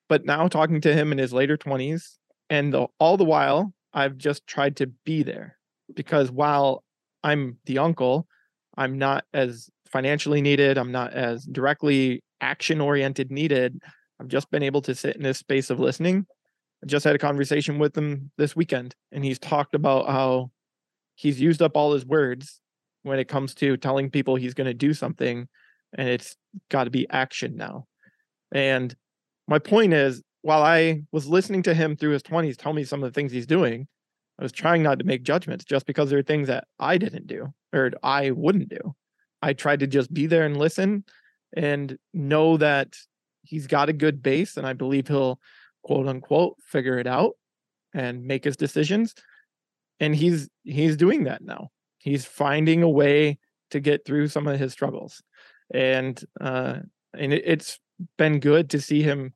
but 0.08 0.24
now 0.24 0.48
talking 0.48 0.80
to 0.80 0.94
him 0.94 1.12
in 1.12 1.18
his 1.18 1.32
later 1.32 1.56
twenties, 1.56 2.18
and 2.48 2.72
the, 2.72 2.86
all 2.98 3.16
the 3.16 3.24
while 3.24 3.72
I've 3.92 4.16
just 4.16 4.46
tried 4.46 4.76
to 4.76 4.86
be 5.04 5.22
there 5.22 5.58
because 5.94 6.30
while 6.30 6.82
I'm 7.24 7.58
the 7.64 7.78
uncle. 7.78 8.28
I'm 8.76 8.98
not 8.98 9.24
as 9.32 9.70
financially 9.90 10.42
needed. 10.42 10.78
I'm 10.78 10.92
not 10.92 11.14
as 11.14 11.44
directly 11.44 12.22
action 12.40 12.80
oriented 12.80 13.32
needed. 13.32 13.80
I've 14.20 14.28
just 14.28 14.50
been 14.50 14.62
able 14.62 14.82
to 14.82 14.94
sit 14.94 15.16
in 15.16 15.22
this 15.22 15.38
space 15.38 15.70
of 15.70 15.80
listening. 15.80 16.26
I 16.82 16.86
just 16.86 17.04
had 17.04 17.14
a 17.14 17.18
conversation 17.18 17.78
with 17.78 17.96
him 17.96 18.30
this 18.36 18.54
weekend, 18.54 18.94
and 19.10 19.24
he's 19.24 19.38
talked 19.38 19.74
about 19.74 20.06
how 20.06 20.50
he's 21.14 21.40
used 21.40 21.62
up 21.62 21.76
all 21.76 21.92
his 21.92 22.04
words 22.04 22.60
when 23.02 23.18
it 23.18 23.28
comes 23.28 23.54
to 23.54 23.76
telling 23.76 24.10
people 24.10 24.36
he's 24.36 24.54
going 24.54 24.66
to 24.66 24.74
do 24.74 24.94
something, 24.94 25.48
and 25.96 26.08
it's 26.08 26.36
got 26.70 26.84
to 26.84 26.90
be 26.90 27.08
action 27.10 27.56
now. 27.56 27.86
And 28.52 28.94
my 29.46 29.58
point 29.58 29.92
is, 29.92 30.22
while 30.42 30.62
I 30.62 31.02
was 31.12 31.26
listening 31.26 31.62
to 31.64 31.74
him 31.74 31.96
through 31.96 32.10
his 32.10 32.22
20s 32.22 32.56
tell 32.56 32.72
me 32.72 32.84
some 32.84 33.02
of 33.02 33.10
the 33.10 33.14
things 33.14 33.32
he's 33.32 33.46
doing, 33.46 33.88
I 34.38 34.42
was 34.42 34.52
trying 34.52 34.82
not 34.82 34.98
to 34.98 35.04
make 35.04 35.22
judgments 35.22 35.64
just 35.64 35.86
because 35.86 36.10
there 36.10 36.18
are 36.18 36.22
things 36.22 36.48
that 36.48 36.64
I 36.78 36.98
didn't 36.98 37.26
do 37.26 37.52
or 37.72 37.92
I 38.02 38.30
wouldn't 38.30 38.68
do. 38.68 38.94
I 39.40 39.52
tried 39.52 39.80
to 39.80 39.86
just 39.86 40.12
be 40.12 40.26
there 40.26 40.44
and 40.44 40.56
listen 40.56 41.04
and 41.56 41.96
know 42.12 42.56
that 42.56 42.94
he's 43.42 43.66
got 43.66 43.88
a 43.88 43.92
good 43.92 44.22
base 44.22 44.56
and 44.56 44.66
I 44.66 44.72
believe 44.72 45.08
he'll 45.08 45.38
quote 45.82 46.08
unquote 46.08 46.56
figure 46.62 46.98
it 46.98 47.06
out 47.06 47.34
and 47.94 48.24
make 48.24 48.44
his 48.44 48.56
decisions. 48.56 49.14
And 50.04 50.14
he's 50.14 50.50
he's 50.64 50.96
doing 50.96 51.24
that 51.24 51.42
now. 51.42 51.70
He's 51.96 52.26
finding 52.26 52.82
a 52.82 52.88
way 52.88 53.38
to 53.70 53.80
get 53.80 54.04
through 54.04 54.28
some 54.28 54.46
of 54.46 54.60
his 54.60 54.72
struggles. 54.72 55.22
And 55.72 56.22
uh 56.38 56.80
and 57.16 57.32
it, 57.32 57.42
it's 57.46 57.80
been 58.18 58.38
good 58.38 58.68
to 58.70 58.80
see 58.82 59.02
him 59.02 59.32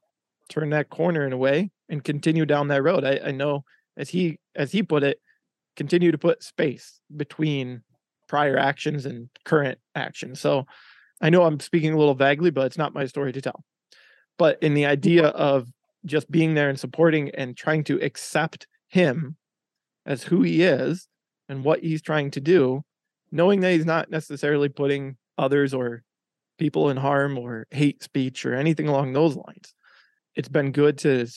turn 0.50 0.68
that 0.70 0.90
corner 0.90 1.26
in 1.26 1.32
a 1.32 1.38
way 1.38 1.70
and 1.88 2.04
continue 2.04 2.44
down 2.44 2.68
that 2.68 2.82
road. 2.82 3.02
I, 3.02 3.20
I 3.28 3.30
know 3.30 3.64
as 3.96 4.10
he 4.10 4.40
as 4.54 4.70
he 4.70 4.82
put 4.82 5.02
it, 5.02 5.20
continue 5.74 6.12
to 6.12 6.18
put 6.18 6.42
space 6.42 7.00
between 7.16 7.82
prior 8.28 8.58
actions 8.58 9.06
and 9.06 9.30
current 9.46 9.78
actions. 9.94 10.38
So 10.38 10.66
I 11.22 11.30
know 11.30 11.44
I'm 11.44 11.60
speaking 11.60 11.94
a 11.94 11.98
little 11.98 12.14
vaguely, 12.14 12.50
but 12.50 12.66
it's 12.66 12.76
not 12.76 12.92
my 12.92 13.06
story 13.06 13.32
to 13.32 13.40
tell. 13.40 13.64
But 14.36 14.62
in 14.62 14.74
the 14.74 14.84
idea 14.84 15.28
of 15.28 15.66
just 16.04 16.30
being 16.30 16.52
there 16.52 16.68
and 16.68 16.78
supporting 16.78 17.30
and 17.30 17.56
trying 17.56 17.84
to 17.84 17.98
accept 18.02 18.66
him 18.88 19.37
as 20.08 20.24
who 20.24 20.42
he 20.42 20.62
is 20.62 21.06
and 21.48 21.62
what 21.62 21.80
he's 21.80 22.02
trying 22.02 22.32
to 22.32 22.40
do, 22.40 22.82
knowing 23.30 23.60
that 23.60 23.72
he's 23.72 23.86
not 23.86 24.10
necessarily 24.10 24.68
putting 24.68 25.16
others 25.36 25.72
or 25.72 26.02
people 26.58 26.90
in 26.90 26.96
harm 26.96 27.38
or 27.38 27.66
hate 27.70 28.02
speech 28.02 28.44
or 28.44 28.54
anything 28.54 28.88
along 28.88 29.12
those 29.12 29.36
lines. 29.36 29.74
It's 30.34 30.48
been 30.48 30.72
good 30.72 30.98
to 30.98 31.28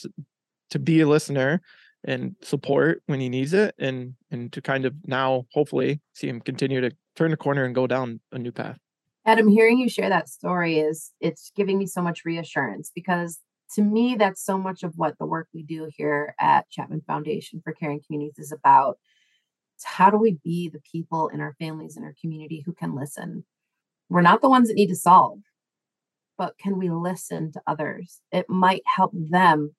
to 0.70 0.78
be 0.78 1.02
a 1.02 1.06
listener 1.06 1.60
and 2.04 2.34
support 2.40 3.02
when 3.06 3.20
he 3.20 3.28
needs 3.28 3.52
it 3.52 3.74
and 3.78 4.14
and 4.30 4.52
to 4.52 4.60
kind 4.60 4.84
of 4.84 4.94
now 5.06 5.46
hopefully 5.52 6.00
see 6.14 6.28
him 6.28 6.40
continue 6.40 6.80
to 6.80 6.90
turn 7.14 7.30
the 7.30 7.36
corner 7.36 7.64
and 7.64 7.74
go 7.74 7.86
down 7.86 8.20
a 8.32 8.38
new 8.38 8.50
path 8.50 8.78
adam 9.26 9.46
hearing 9.46 9.78
you 9.78 9.88
share 9.88 10.08
that 10.08 10.28
story 10.28 10.80
is 10.80 11.12
it's 11.20 11.52
giving 11.54 11.78
me 11.78 11.86
so 11.86 12.02
much 12.02 12.24
reassurance 12.24 12.90
because 12.94 13.38
to 13.74 13.82
me 13.82 14.16
that's 14.16 14.44
so 14.44 14.58
much 14.58 14.82
of 14.82 14.94
what 14.96 15.18
the 15.18 15.26
work 15.26 15.48
we 15.54 15.62
do 15.62 15.90
here 15.96 16.34
at 16.40 16.68
chapman 16.70 17.02
foundation 17.06 17.60
for 17.62 17.72
caring 17.72 18.00
communities 18.06 18.38
is 18.38 18.52
about. 18.52 18.98
It's 19.76 19.84
how 19.84 20.10
do 20.10 20.16
we 20.16 20.38
be 20.44 20.68
the 20.68 20.80
people 20.80 21.28
in 21.28 21.40
our 21.40 21.54
families 21.58 21.96
and 21.96 22.04
our 22.04 22.14
community 22.20 22.62
who 22.64 22.72
can 22.72 22.94
listen? 22.94 23.44
We're 24.08 24.20
not 24.20 24.42
the 24.42 24.50
ones 24.50 24.68
that 24.68 24.74
need 24.74 24.88
to 24.88 24.96
solve 24.96 25.38
but 26.42 26.58
can 26.58 26.76
we 26.76 26.90
listen 26.90 27.52
to 27.52 27.62
others? 27.68 28.20
It 28.32 28.48
might 28.48 28.82
help 28.84 29.12
them 29.14 29.76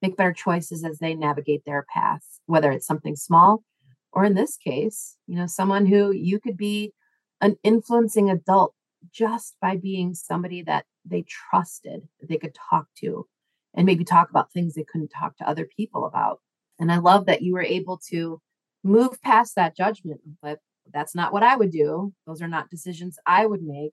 make 0.00 0.16
better 0.16 0.32
choices 0.32 0.84
as 0.84 0.98
they 0.98 1.14
navigate 1.14 1.64
their 1.64 1.84
paths, 1.92 2.40
whether 2.46 2.70
it's 2.70 2.86
something 2.86 3.16
small 3.16 3.64
or 4.12 4.24
in 4.24 4.34
this 4.34 4.56
case, 4.56 5.16
you 5.26 5.36
know, 5.36 5.46
someone 5.46 5.86
who 5.86 6.12
you 6.12 6.38
could 6.38 6.56
be 6.56 6.92
an 7.40 7.56
influencing 7.64 8.30
adult 8.30 8.74
just 9.12 9.56
by 9.60 9.76
being 9.76 10.14
somebody 10.14 10.62
that 10.62 10.84
they 11.10 11.22
trusted, 11.22 12.02
that 12.20 12.28
they 12.28 12.38
could 12.38 12.54
talk 12.70 12.86
to, 12.98 13.26
and 13.74 13.86
maybe 13.86 14.04
talk 14.04 14.30
about 14.30 14.52
things 14.52 14.74
they 14.74 14.84
couldn't 14.84 15.08
talk 15.08 15.36
to 15.36 15.48
other 15.48 15.68
people 15.76 16.06
about. 16.06 16.40
And 16.78 16.90
I 16.90 16.98
love 16.98 17.26
that 17.26 17.42
you 17.42 17.54
were 17.54 17.62
able 17.62 18.00
to 18.10 18.40
move 18.82 19.20
past 19.22 19.54
that 19.56 19.76
judgment, 19.76 20.20
but 20.42 20.60
that's 20.92 21.14
not 21.14 21.32
what 21.32 21.42
I 21.42 21.56
would 21.56 21.70
do. 21.70 22.12
Those 22.26 22.42
are 22.42 22.48
not 22.48 22.70
decisions 22.70 23.18
I 23.26 23.46
would 23.46 23.62
make. 23.62 23.92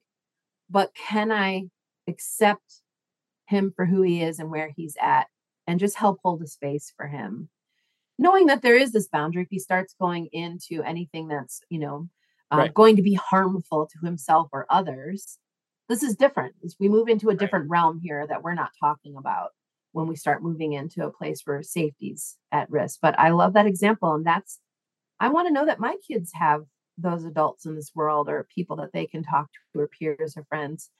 But 0.70 0.94
can 0.94 1.30
I 1.30 1.64
accept 2.06 2.82
him 3.46 3.72
for 3.74 3.84
who 3.84 4.02
he 4.02 4.22
is 4.22 4.38
and 4.38 4.50
where 4.50 4.72
he's 4.74 4.96
at 5.00 5.26
and 5.66 5.80
just 5.80 5.96
help 5.96 6.18
hold 6.22 6.42
a 6.42 6.46
space 6.46 6.92
for 6.96 7.06
him 7.06 7.48
knowing 8.18 8.46
that 8.46 8.62
there 8.62 8.76
is 8.76 8.92
this 8.92 9.08
boundary 9.08 9.42
if 9.42 9.48
he 9.50 9.58
starts 9.58 9.94
going 9.98 10.28
into 10.32 10.82
anything 10.82 11.28
that's 11.28 11.62
you 11.70 11.78
know 11.78 12.08
uh, 12.52 12.58
right. 12.58 12.74
going 12.74 12.96
to 12.96 13.02
be 13.02 13.14
harmful 13.14 13.86
to 13.86 14.06
himself 14.06 14.48
or 14.52 14.66
others 14.68 15.38
this 15.88 16.02
is 16.02 16.16
different. 16.16 16.54
We 16.78 16.88
move 16.88 17.08
into 17.08 17.30
a 17.30 17.34
different 17.34 17.70
realm 17.70 18.00
here 18.02 18.26
that 18.26 18.42
we're 18.42 18.54
not 18.54 18.70
talking 18.80 19.16
about 19.16 19.50
when 19.92 20.06
we 20.06 20.16
start 20.16 20.42
moving 20.42 20.74
into 20.74 21.04
a 21.04 21.10
place 21.10 21.40
where 21.44 21.62
safety's 21.62 22.36
at 22.52 22.70
risk 22.70 22.98
but 23.00 23.18
i 23.18 23.30
love 23.30 23.54
that 23.54 23.66
example 23.66 24.14
and 24.14 24.26
that's 24.26 24.58
i 25.18 25.28
want 25.28 25.48
to 25.48 25.52
know 25.52 25.66
that 25.66 25.80
my 25.80 25.96
kids 26.06 26.30
have 26.34 26.62
those 26.98 27.24
adults 27.24 27.64
in 27.64 27.74
this 27.74 27.92
world 27.94 28.28
or 28.28 28.46
people 28.54 28.76
that 28.76 28.92
they 28.92 29.06
can 29.06 29.22
talk 29.22 29.48
to 29.52 29.80
or 29.80 29.88
peers 29.88 30.34
or 30.36 30.44
friends 30.44 30.90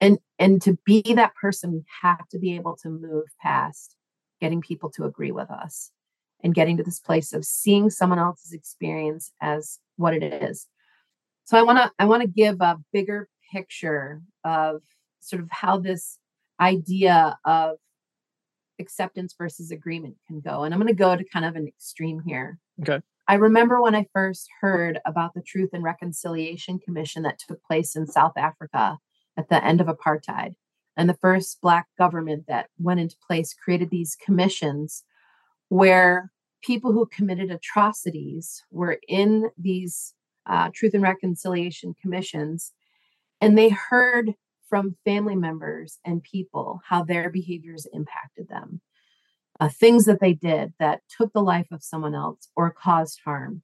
and 0.00 0.18
and 0.38 0.60
to 0.60 0.76
be 0.84 1.00
that 1.14 1.34
person 1.40 1.72
we 1.72 1.84
have 2.02 2.28
to 2.28 2.38
be 2.38 2.56
able 2.56 2.76
to 2.76 2.88
move 2.88 3.24
past 3.40 3.96
getting 4.40 4.60
people 4.60 4.90
to 4.90 5.04
agree 5.04 5.32
with 5.32 5.50
us 5.50 5.90
and 6.42 6.54
getting 6.54 6.76
to 6.76 6.82
this 6.82 7.00
place 7.00 7.32
of 7.32 7.44
seeing 7.44 7.90
someone 7.90 8.18
else's 8.18 8.52
experience 8.52 9.32
as 9.40 9.80
what 9.96 10.14
it 10.14 10.22
is. 10.22 10.66
So 11.44 11.58
i 11.58 11.62
want 11.62 11.78
to 11.78 11.90
i 11.98 12.04
want 12.04 12.22
to 12.22 12.28
give 12.28 12.60
a 12.60 12.78
bigger 12.92 13.28
picture 13.50 14.22
of 14.44 14.82
sort 15.20 15.42
of 15.42 15.48
how 15.50 15.78
this 15.78 16.18
idea 16.60 17.38
of 17.44 17.76
acceptance 18.80 19.34
versus 19.36 19.70
agreement 19.70 20.16
can 20.26 20.40
go 20.40 20.62
and 20.62 20.72
i'm 20.72 20.80
going 20.80 20.88
to 20.88 20.94
go 20.94 21.16
to 21.16 21.24
kind 21.24 21.44
of 21.44 21.56
an 21.56 21.66
extreme 21.66 22.20
here 22.24 22.58
okay 22.80 23.00
I 23.30 23.34
remember 23.34 23.82
when 23.82 23.94
I 23.94 24.06
first 24.14 24.48
heard 24.62 25.00
about 25.04 25.34
the 25.34 25.42
Truth 25.42 25.70
and 25.74 25.84
Reconciliation 25.84 26.78
Commission 26.78 27.24
that 27.24 27.38
took 27.38 27.62
place 27.62 27.94
in 27.94 28.06
South 28.06 28.32
Africa 28.38 28.96
at 29.36 29.50
the 29.50 29.62
end 29.62 29.82
of 29.82 29.86
apartheid. 29.86 30.54
And 30.96 31.10
the 31.10 31.18
first 31.20 31.60
Black 31.60 31.88
government 31.98 32.46
that 32.48 32.70
went 32.78 33.00
into 33.00 33.16
place 33.24 33.52
created 33.52 33.90
these 33.90 34.16
commissions 34.16 35.04
where 35.68 36.32
people 36.62 36.92
who 36.92 37.04
committed 37.06 37.50
atrocities 37.50 38.64
were 38.70 38.98
in 39.06 39.50
these 39.58 40.14
uh, 40.46 40.70
Truth 40.74 40.94
and 40.94 41.02
Reconciliation 41.02 41.94
commissions 42.00 42.72
and 43.40 43.56
they 43.56 43.68
heard 43.68 44.34
from 44.68 44.96
family 45.04 45.36
members 45.36 45.98
and 46.04 46.22
people 46.22 46.80
how 46.84 47.02
their 47.02 47.30
behaviors 47.30 47.86
impacted 47.92 48.48
them, 48.48 48.80
uh, 49.60 49.68
things 49.68 50.04
that 50.04 50.20
they 50.20 50.34
did 50.34 50.72
that 50.78 51.00
took 51.16 51.32
the 51.32 51.42
life 51.42 51.68
of 51.70 51.82
someone 51.82 52.14
else 52.14 52.48
or 52.54 52.70
caused 52.70 53.20
harm. 53.24 53.62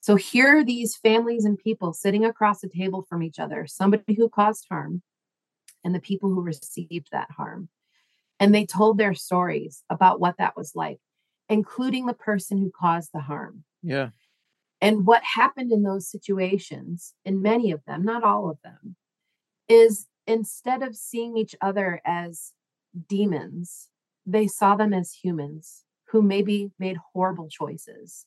So 0.00 0.14
here 0.14 0.58
are 0.58 0.64
these 0.64 0.96
families 0.96 1.44
and 1.44 1.58
people 1.58 1.92
sitting 1.92 2.24
across 2.24 2.60
the 2.60 2.68
table 2.68 3.06
from 3.08 3.22
each 3.22 3.38
other, 3.38 3.66
somebody 3.66 4.14
who 4.14 4.28
caused 4.28 4.66
harm 4.70 5.02
and 5.82 5.94
the 5.94 6.00
people 6.00 6.28
who 6.28 6.42
received 6.42 7.08
that 7.12 7.30
harm. 7.30 7.68
And 8.38 8.54
they 8.54 8.66
told 8.66 8.98
their 8.98 9.14
stories 9.14 9.82
about 9.88 10.20
what 10.20 10.36
that 10.38 10.56
was 10.56 10.72
like, 10.74 10.98
including 11.48 12.06
the 12.06 12.12
person 12.12 12.58
who 12.58 12.70
caused 12.70 13.10
the 13.12 13.20
harm. 13.20 13.64
Yeah. 13.82 14.10
And 14.86 15.06
what 15.06 15.22
happened 15.34 15.72
in 15.72 15.82
those 15.82 16.10
situations, 16.10 17.14
in 17.24 17.42
many 17.42 17.70
of 17.72 17.80
them, 17.86 18.04
not 18.04 18.22
all 18.22 18.48
of 18.50 18.58
them, 18.62 18.96
is 19.68 20.06
instead 20.26 20.82
of 20.82 20.94
seeing 20.94 21.36
each 21.36 21.54
other 21.60 22.00
as 22.04 22.52
demons, 23.08 23.88
they 24.24 24.46
saw 24.46 24.76
them 24.76 24.92
as 24.92 25.12
humans 25.12 25.84
who 26.10 26.22
maybe 26.22 26.70
made 26.78 26.98
horrible 27.12 27.48
choices 27.48 28.26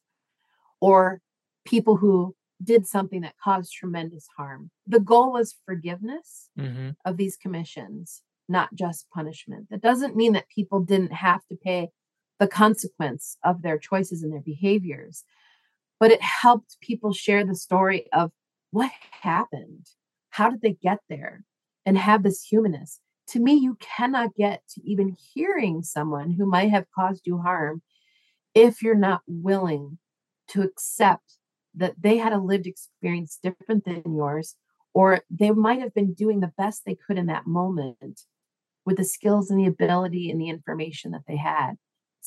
or 0.80 1.22
people 1.66 1.98
who 1.98 2.36
did 2.62 2.86
something 2.86 3.22
that 3.22 3.36
caused 3.42 3.72
tremendous 3.72 4.28
harm. 4.38 4.70
The 4.86 5.00
goal 5.00 5.32
was 5.32 5.56
forgiveness 5.66 6.50
Mm-hmm. 6.60 6.90
of 7.06 7.16
these 7.16 7.38
commissions, 7.38 8.22
not 8.50 8.76
just 8.76 9.10
punishment. 9.14 9.68
That 9.70 9.82
doesn't 9.82 10.16
mean 10.16 10.34
that 10.34 10.50
people 10.50 10.82
didn't 10.82 11.14
have 11.14 11.46
to 11.48 11.56
pay 11.56 11.90
the 12.38 12.48
consequence 12.48 13.38
of 13.44 13.62
their 13.62 13.78
choices 13.78 14.24
and 14.24 14.34
their 14.34 14.42
behaviors, 14.42 15.24
but 16.00 16.12
it 16.12 16.22
helped 16.22 16.78
people 16.82 17.14
share 17.14 17.46
the 17.46 17.56
story 17.56 18.08
of 18.14 18.32
what 18.72 18.92
happened. 19.22 19.88
How 20.30 20.50
did 20.50 20.62
they 20.62 20.74
get 20.74 21.00
there? 21.10 21.44
And 21.86 21.98
have 21.98 22.24
this 22.24 22.44
humanness. 22.44 23.00
To 23.30 23.40
me, 23.40 23.54
you 23.54 23.78
cannot 23.80 24.36
get 24.36 24.62
to 24.76 24.82
even 24.84 25.16
hearing 25.34 25.82
someone 25.82 26.32
who 26.32 26.46
might 26.46 26.70
have 26.70 26.86
caused 26.94 27.26
you 27.26 27.40
harm 27.40 27.82
if 28.54 28.82
you're 28.82 28.96
not 28.96 29.22
willing 29.28 29.98
to 30.50 30.62
accept 30.62 31.38
that 31.76 31.96
they 32.00 32.18
had 32.18 32.34
a 32.34 32.40
lived 32.40 32.68
experience 32.68 33.40
different 33.42 33.86
than 33.86 34.04
yours, 34.16 34.56
or 34.94 35.22
they 35.30 35.52
might 35.52 35.80
have 35.80 35.94
been 35.94 36.14
doing 36.14 36.40
the 36.40 36.54
best 36.58 36.84
they 36.86 36.96
could 36.96 37.18
in 37.18 37.28
that 37.28 37.48
moment 37.48 38.22
with 38.86 38.98
the 38.98 39.04
skills 39.04 39.50
and 39.50 39.60
the 39.60 39.68
ability 39.68 40.30
and 40.30 40.42
the 40.42 40.50
information 40.50 41.12
that 41.12 41.24
they 41.28 41.38
had. 41.38 41.76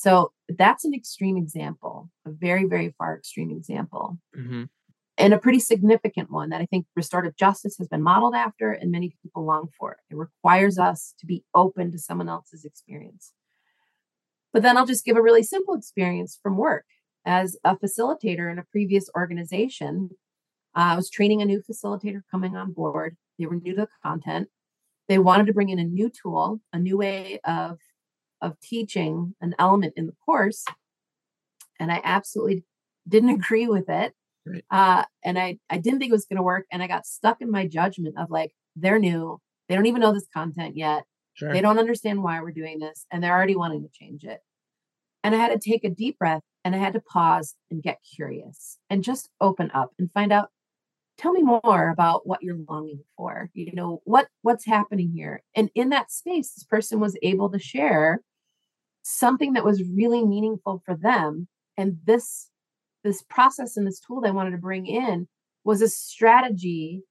So 0.02 0.32
that's 0.48 0.84
an 0.84 0.94
extreme 0.94 1.36
example, 1.36 2.10
a 2.26 2.30
very, 2.32 2.64
very 2.64 2.92
far 2.98 3.16
extreme 3.16 3.52
example, 3.52 4.18
Mm-hmm. 4.36 4.64
and 5.16 5.32
a 5.32 5.38
pretty 5.38 5.60
significant 5.60 6.28
one 6.28 6.48
that 6.48 6.60
I 6.60 6.66
think 6.66 6.86
restorative 6.96 7.36
justice 7.36 7.76
has 7.78 7.86
been 7.86 8.02
modeled 8.02 8.34
after 8.34 8.72
and 8.72 8.90
many 8.90 9.14
people 9.22 9.44
long 9.44 9.68
for. 9.78 9.98
It 10.10 10.16
requires 10.16 10.76
us 10.76 11.14
to 11.20 11.24
be 11.26 11.44
open 11.54 11.92
to 11.92 12.00
someone 12.00 12.28
else's 12.28 12.64
experience. 12.64 13.32
But 14.52 14.62
then 14.62 14.76
I'll 14.76 14.86
just 14.86 15.04
give 15.04 15.16
a 15.16 15.22
really 15.22 15.44
simple 15.44 15.74
experience 15.74 16.36
from 16.42 16.56
work. 16.56 16.86
As 17.24 17.56
a 17.62 17.76
facilitator 17.76 18.50
in 18.50 18.58
a 18.58 18.64
previous 18.72 19.08
organization, 19.16 20.10
uh, 20.76 20.94
I 20.94 20.96
was 20.96 21.10
training 21.10 21.42
a 21.42 21.44
new 21.44 21.62
facilitator 21.62 22.22
coming 22.28 22.56
on 22.56 22.72
board. 22.72 23.16
They 23.38 23.46
were 23.46 23.54
new 23.54 23.76
to 23.76 23.82
the 23.82 23.88
content. 24.02 24.48
They 25.08 25.20
wanted 25.20 25.46
to 25.46 25.54
bring 25.54 25.68
in 25.68 25.78
a 25.78 25.84
new 25.84 26.10
tool, 26.10 26.60
a 26.72 26.78
new 26.80 26.98
way 26.98 27.38
of, 27.44 27.78
of 28.42 28.60
teaching 28.60 29.34
an 29.40 29.54
element 29.58 29.94
in 29.96 30.06
the 30.06 30.14
course. 30.26 30.64
And 31.80 31.90
I 31.90 32.00
absolutely 32.04 32.64
didn't 33.08 33.30
agree 33.30 33.66
with 33.66 33.88
it. 33.88 34.12
Right. 34.44 34.64
Uh, 34.70 35.04
and 35.24 35.38
I, 35.38 35.58
I 35.70 35.78
didn't 35.78 36.00
think 36.00 36.10
it 36.10 36.14
was 36.14 36.26
going 36.26 36.36
to 36.36 36.42
work. 36.42 36.66
And 36.70 36.82
I 36.82 36.88
got 36.88 37.06
stuck 37.06 37.40
in 37.40 37.50
my 37.50 37.66
judgment 37.66 38.16
of 38.18 38.30
like, 38.30 38.52
they're 38.76 38.98
new. 38.98 39.40
They 39.68 39.76
don't 39.76 39.86
even 39.86 40.00
know 40.00 40.12
this 40.12 40.26
content 40.34 40.76
yet. 40.76 41.04
Sure. 41.34 41.52
They 41.52 41.60
don't 41.60 41.78
understand 41.78 42.22
why 42.22 42.40
we're 42.40 42.50
doing 42.50 42.78
this. 42.78 43.06
And 43.10 43.22
they're 43.22 43.34
already 43.34 43.56
wanting 43.56 43.82
to 43.82 43.88
change 43.92 44.24
it. 44.24 44.40
And 45.24 45.34
I 45.34 45.38
had 45.38 45.58
to 45.58 45.70
take 45.70 45.84
a 45.84 45.90
deep 45.90 46.18
breath 46.18 46.42
and 46.64 46.74
I 46.74 46.78
had 46.78 46.94
to 46.94 47.00
pause 47.00 47.54
and 47.70 47.82
get 47.82 47.98
curious 48.14 48.78
and 48.90 49.04
just 49.04 49.30
open 49.40 49.70
up 49.72 49.92
and 49.98 50.10
find 50.12 50.32
out 50.32 50.48
tell 51.18 51.32
me 51.32 51.42
more 51.42 51.90
about 51.90 52.26
what 52.26 52.42
you're 52.42 52.58
longing 52.68 53.00
for 53.16 53.50
you 53.54 53.72
know 53.74 54.00
what 54.04 54.28
what's 54.40 54.64
happening 54.64 55.12
here 55.14 55.42
and 55.54 55.70
in 55.74 55.90
that 55.90 56.10
space 56.10 56.54
this 56.54 56.64
person 56.64 57.00
was 57.00 57.18
able 57.22 57.50
to 57.50 57.58
share 57.58 58.20
something 59.02 59.52
that 59.52 59.64
was 59.64 59.82
really 59.82 60.24
meaningful 60.24 60.82
for 60.84 60.96
them. 60.96 61.48
And 61.76 61.98
this 62.04 62.48
this 63.04 63.22
process 63.22 63.76
and 63.76 63.86
this 63.86 64.00
tool 64.00 64.20
they 64.20 64.30
wanted 64.30 64.52
to 64.52 64.58
bring 64.58 64.86
in 64.86 65.28
was 65.64 65.82
a 65.82 65.88
strategy 65.88 67.02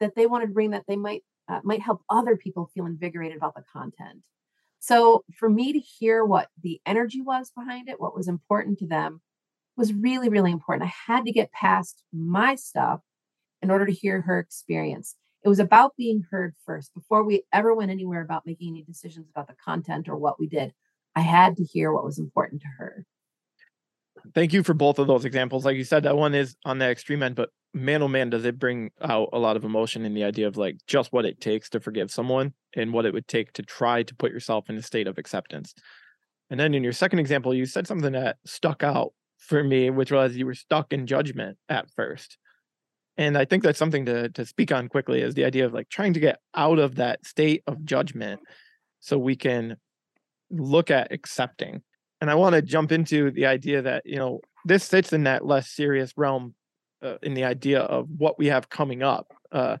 that 0.00 0.16
they 0.16 0.26
wanted 0.26 0.48
to 0.48 0.52
bring 0.52 0.70
that 0.70 0.84
they 0.88 0.96
might 0.96 1.22
uh, 1.48 1.60
might 1.62 1.80
help 1.80 2.02
other 2.10 2.36
people 2.36 2.70
feel 2.74 2.86
invigorated 2.86 3.36
about 3.36 3.54
the 3.54 3.64
content. 3.72 4.22
So 4.80 5.24
for 5.38 5.48
me 5.48 5.72
to 5.72 5.78
hear 5.78 6.24
what 6.24 6.48
the 6.62 6.80
energy 6.84 7.20
was 7.20 7.50
behind 7.56 7.88
it 7.88 8.00
what 8.00 8.16
was 8.16 8.28
important 8.28 8.78
to 8.80 8.86
them 8.86 9.20
was 9.76 9.92
really 9.92 10.28
really 10.28 10.50
important. 10.52 10.88
I 10.88 11.12
had 11.12 11.24
to 11.26 11.32
get 11.32 11.52
past 11.52 12.02
my 12.12 12.56
stuff 12.56 13.00
in 13.62 13.70
order 13.70 13.86
to 13.86 13.92
hear 13.92 14.20
her 14.22 14.38
experience. 14.38 15.16
It 15.44 15.48
was 15.48 15.58
about 15.58 15.96
being 15.96 16.24
heard 16.30 16.54
first 16.64 16.94
before 16.94 17.22
we 17.22 17.44
ever 17.52 17.74
went 17.74 17.90
anywhere 17.90 18.22
about 18.22 18.46
making 18.46 18.68
any 18.68 18.82
decisions 18.82 19.28
about 19.28 19.46
the 19.46 19.54
content 19.62 20.08
or 20.08 20.16
what 20.16 20.40
we 20.40 20.48
did 20.48 20.72
i 21.16 21.20
had 21.20 21.56
to 21.56 21.64
hear 21.64 21.92
what 21.92 22.04
was 22.04 22.18
important 22.18 22.60
to 22.60 22.68
her 22.78 23.04
Thank 24.32 24.52
you 24.52 24.62
for 24.62 24.72
both 24.72 24.98
of 24.98 25.06
those 25.06 25.24
examples. 25.24 25.64
Like 25.64 25.76
you 25.76 25.84
said, 25.84 26.04
that 26.04 26.16
one 26.16 26.34
is 26.34 26.56
on 26.64 26.78
the 26.78 26.88
extreme 26.88 27.22
end, 27.22 27.34
but 27.34 27.50
man, 27.74 28.02
oh 28.02 28.08
man, 28.08 28.30
does 28.30 28.44
it 28.44 28.58
bring 28.58 28.90
out 29.02 29.28
a 29.32 29.38
lot 29.38 29.56
of 29.56 29.64
emotion 29.64 30.06
in 30.06 30.14
the 30.14 30.24
idea 30.24 30.46
of 30.46 30.56
like 30.56 30.78
just 30.86 31.12
what 31.12 31.26
it 31.26 31.40
takes 31.40 31.68
to 31.70 31.80
forgive 31.80 32.10
someone 32.10 32.54
and 32.74 32.92
what 32.92 33.04
it 33.04 33.12
would 33.12 33.28
take 33.28 33.52
to 33.52 33.62
try 33.62 34.02
to 34.02 34.14
put 34.14 34.32
yourself 34.32 34.70
in 34.70 34.76
a 34.78 34.82
state 34.82 35.06
of 35.06 35.18
acceptance. 35.18 35.74
And 36.48 36.58
then 36.58 36.72
in 36.72 36.82
your 36.82 36.92
second 36.92 37.18
example, 37.18 37.52
you 37.52 37.66
said 37.66 37.86
something 37.86 38.12
that 38.12 38.36
stuck 38.46 38.82
out 38.82 39.12
for 39.38 39.62
me, 39.62 39.90
which 39.90 40.10
was 40.10 40.36
you 40.36 40.46
were 40.46 40.54
stuck 40.54 40.92
in 40.92 41.06
judgment 41.06 41.58
at 41.68 41.90
first. 41.90 42.38
And 43.16 43.36
I 43.36 43.44
think 43.44 43.62
that's 43.62 43.78
something 43.78 44.06
to 44.06 44.30
to 44.30 44.46
speak 44.46 44.72
on 44.72 44.88
quickly 44.88 45.20
is 45.20 45.34
the 45.34 45.44
idea 45.44 45.66
of 45.66 45.74
like 45.74 45.88
trying 45.88 46.14
to 46.14 46.20
get 46.20 46.40
out 46.54 46.78
of 46.78 46.96
that 46.96 47.24
state 47.26 47.62
of 47.66 47.84
judgment 47.84 48.40
so 49.00 49.18
we 49.18 49.36
can 49.36 49.76
look 50.60 50.90
at 50.90 51.12
accepting. 51.12 51.82
And 52.20 52.30
I 52.30 52.34
want 52.34 52.54
to 52.54 52.62
jump 52.62 52.92
into 52.92 53.30
the 53.30 53.46
idea 53.46 53.82
that, 53.82 54.02
you 54.06 54.16
know, 54.16 54.40
this 54.64 54.84
sits 54.84 55.12
in 55.12 55.24
that 55.24 55.44
less 55.44 55.68
serious 55.68 56.12
realm 56.16 56.54
uh, 57.02 57.16
in 57.22 57.34
the 57.34 57.44
idea 57.44 57.80
of 57.80 58.08
what 58.16 58.38
we 58.38 58.46
have 58.46 58.68
coming 58.68 59.02
up. 59.02 59.32
Uh, 59.52 59.76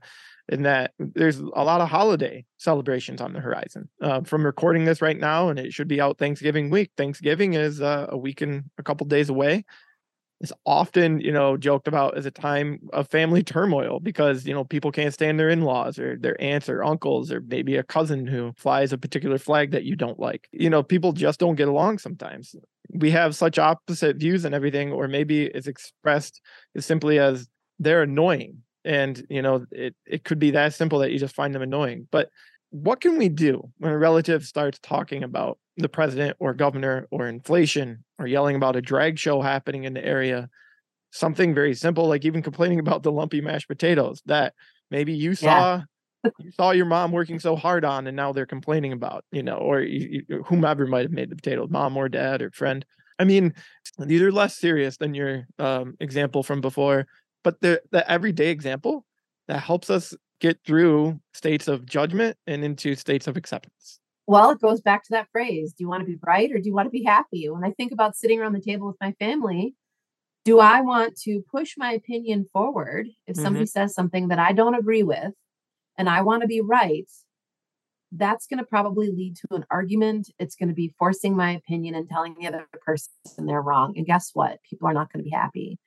in 0.48 0.62
that 0.62 0.92
there's 0.98 1.38
a 1.38 1.64
lot 1.64 1.80
of 1.80 1.88
holiday 1.88 2.44
celebrations 2.58 3.20
on 3.20 3.32
the 3.32 3.40
horizon. 3.40 3.88
Uh, 4.00 4.20
from 4.22 4.44
recording 4.44 4.84
this 4.84 5.00
right 5.00 5.18
now, 5.18 5.48
and 5.48 5.58
it 5.58 5.72
should 5.72 5.88
be 5.88 6.00
out 6.00 6.18
Thanksgiving 6.18 6.70
week. 6.70 6.90
Thanksgiving 6.96 7.54
is 7.54 7.80
uh, 7.80 8.06
a 8.10 8.18
week 8.18 8.42
and 8.42 8.64
a 8.78 8.82
couple 8.82 9.06
days 9.06 9.30
away. 9.30 9.64
It's 10.40 10.52
often, 10.66 11.20
you 11.20 11.32
know, 11.32 11.56
joked 11.56 11.88
about 11.88 12.16
as 12.16 12.26
a 12.26 12.30
time 12.30 12.80
of 12.92 13.08
family 13.08 13.42
turmoil 13.44 14.00
because 14.00 14.46
you 14.46 14.52
know 14.54 14.64
people 14.64 14.92
can't 14.92 15.14
stand 15.14 15.38
their 15.38 15.48
in-laws 15.48 15.98
or 15.98 16.16
their 16.18 16.40
aunts 16.40 16.68
or 16.68 16.84
uncles 16.84 17.32
or 17.32 17.40
maybe 17.40 17.76
a 17.76 17.82
cousin 17.82 18.26
who 18.26 18.52
flies 18.56 18.92
a 18.92 18.98
particular 18.98 19.38
flag 19.38 19.70
that 19.70 19.84
you 19.84 19.96
don't 19.96 20.18
like. 20.18 20.48
You 20.52 20.70
know, 20.70 20.82
people 20.82 21.12
just 21.12 21.40
don't 21.40 21.54
get 21.54 21.68
along 21.68 21.98
sometimes. 21.98 22.54
We 22.90 23.10
have 23.12 23.34
such 23.34 23.58
opposite 23.58 24.16
views 24.16 24.44
and 24.44 24.54
everything, 24.54 24.92
or 24.92 25.08
maybe 25.08 25.44
it's 25.46 25.66
expressed 25.66 26.40
as 26.76 26.84
simply 26.84 27.18
as 27.18 27.48
they're 27.78 28.02
annoying 28.02 28.58
and 28.84 29.26
you 29.30 29.42
know 29.42 29.64
it, 29.70 29.94
it 30.06 30.24
could 30.24 30.38
be 30.38 30.50
that 30.52 30.74
simple 30.74 30.98
that 30.98 31.10
you 31.10 31.18
just 31.18 31.34
find 31.34 31.54
them 31.54 31.62
annoying 31.62 32.06
but 32.10 32.28
what 32.70 33.00
can 33.00 33.16
we 33.18 33.28
do 33.28 33.62
when 33.78 33.92
a 33.92 33.98
relative 33.98 34.44
starts 34.44 34.78
talking 34.82 35.22
about 35.22 35.58
the 35.76 35.88
president 35.88 36.36
or 36.40 36.54
governor 36.54 37.06
or 37.10 37.28
inflation 37.28 38.04
or 38.18 38.26
yelling 38.26 38.56
about 38.56 38.76
a 38.76 38.82
drag 38.82 39.18
show 39.18 39.40
happening 39.40 39.84
in 39.84 39.94
the 39.94 40.04
area 40.04 40.48
something 41.10 41.54
very 41.54 41.74
simple 41.74 42.08
like 42.08 42.24
even 42.24 42.42
complaining 42.42 42.78
about 42.78 43.02
the 43.02 43.12
lumpy 43.12 43.40
mashed 43.40 43.68
potatoes 43.68 44.22
that 44.26 44.54
maybe 44.90 45.12
you 45.12 45.34
saw 45.34 45.80
you 46.38 46.50
saw 46.52 46.70
your 46.70 46.86
mom 46.86 47.12
working 47.12 47.38
so 47.38 47.56
hard 47.56 47.84
on 47.84 48.06
and 48.06 48.16
now 48.16 48.32
they're 48.32 48.46
complaining 48.46 48.92
about 48.92 49.24
you 49.30 49.42
know 49.42 49.56
or 49.56 49.80
you, 49.80 50.24
you, 50.28 50.42
whomever 50.44 50.86
might 50.86 51.02
have 51.02 51.12
made 51.12 51.30
the 51.30 51.36
potatoes 51.36 51.68
mom 51.70 51.96
or 51.96 52.08
dad 52.08 52.42
or 52.42 52.50
friend 52.52 52.84
i 53.18 53.24
mean 53.24 53.52
these 53.98 54.22
are 54.22 54.32
less 54.32 54.56
serious 54.56 54.96
than 54.96 55.14
your 55.14 55.46
um, 55.58 55.94
example 56.00 56.42
from 56.42 56.60
before 56.60 57.06
but 57.42 57.60
the 57.60 57.80
the 57.90 58.08
everyday 58.10 58.50
example 58.50 59.04
that 59.46 59.60
helps 59.60 59.90
us 59.90 60.14
get 60.40 60.58
through 60.66 61.18
states 61.32 61.68
of 61.68 61.86
judgment 61.86 62.36
and 62.46 62.64
into 62.64 62.94
states 62.94 63.26
of 63.26 63.36
acceptance. 63.36 64.00
Well, 64.26 64.50
it 64.50 64.60
goes 64.60 64.80
back 64.80 65.04
to 65.04 65.10
that 65.12 65.28
phrase 65.32 65.72
do 65.72 65.84
you 65.84 65.88
want 65.88 66.00
to 66.00 66.06
be 66.06 66.18
right 66.26 66.50
or 66.50 66.58
do 66.58 66.68
you 66.68 66.74
want 66.74 66.86
to 66.86 66.90
be 66.90 67.04
happy? 67.04 67.48
When 67.48 67.64
I 67.64 67.72
think 67.72 67.92
about 67.92 68.16
sitting 68.16 68.40
around 68.40 68.54
the 68.54 68.60
table 68.60 68.86
with 68.86 68.96
my 69.00 69.12
family, 69.18 69.74
do 70.44 70.60
I 70.60 70.82
want 70.82 71.16
to 71.22 71.42
push 71.50 71.74
my 71.76 71.92
opinion 71.92 72.46
forward 72.52 73.08
if 73.26 73.36
somebody 73.36 73.64
mm-hmm. 73.64 73.80
says 73.80 73.94
something 73.94 74.28
that 74.28 74.38
I 74.38 74.52
don't 74.52 74.74
agree 74.74 75.02
with 75.02 75.32
and 75.96 76.08
I 76.08 76.22
want 76.22 76.42
to 76.42 76.48
be 76.48 76.60
right? 76.60 77.10
That's 78.12 78.46
going 78.46 78.58
to 78.58 78.64
probably 78.64 79.10
lead 79.10 79.36
to 79.36 79.54
an 79.56 79.64
argument. 79.70 80.30
It's 80.38 80.54
going 80.54 80.68
to 80.68 80.74
be 80.74 80.94
forcing 80.98 81.34
my 81.34 81.52
opinion 81.52 81.94
and 81.94 82.08
telling 82.08 82.36
the 82.38 82.46
other 82.46 82.66
person 82.84 83.10
they're 83.38 83.62
wrong. 83.62 83.94
And 83.96 84.06
guess 84.06 84.30
what? 84.34 84.58
People 84.68 84.86
are 84.86 84.94
not 84.94 85.12
going 85.12 85.24
to 85.24 85.28
be 85.28 85.34
happy. 85.34 85.78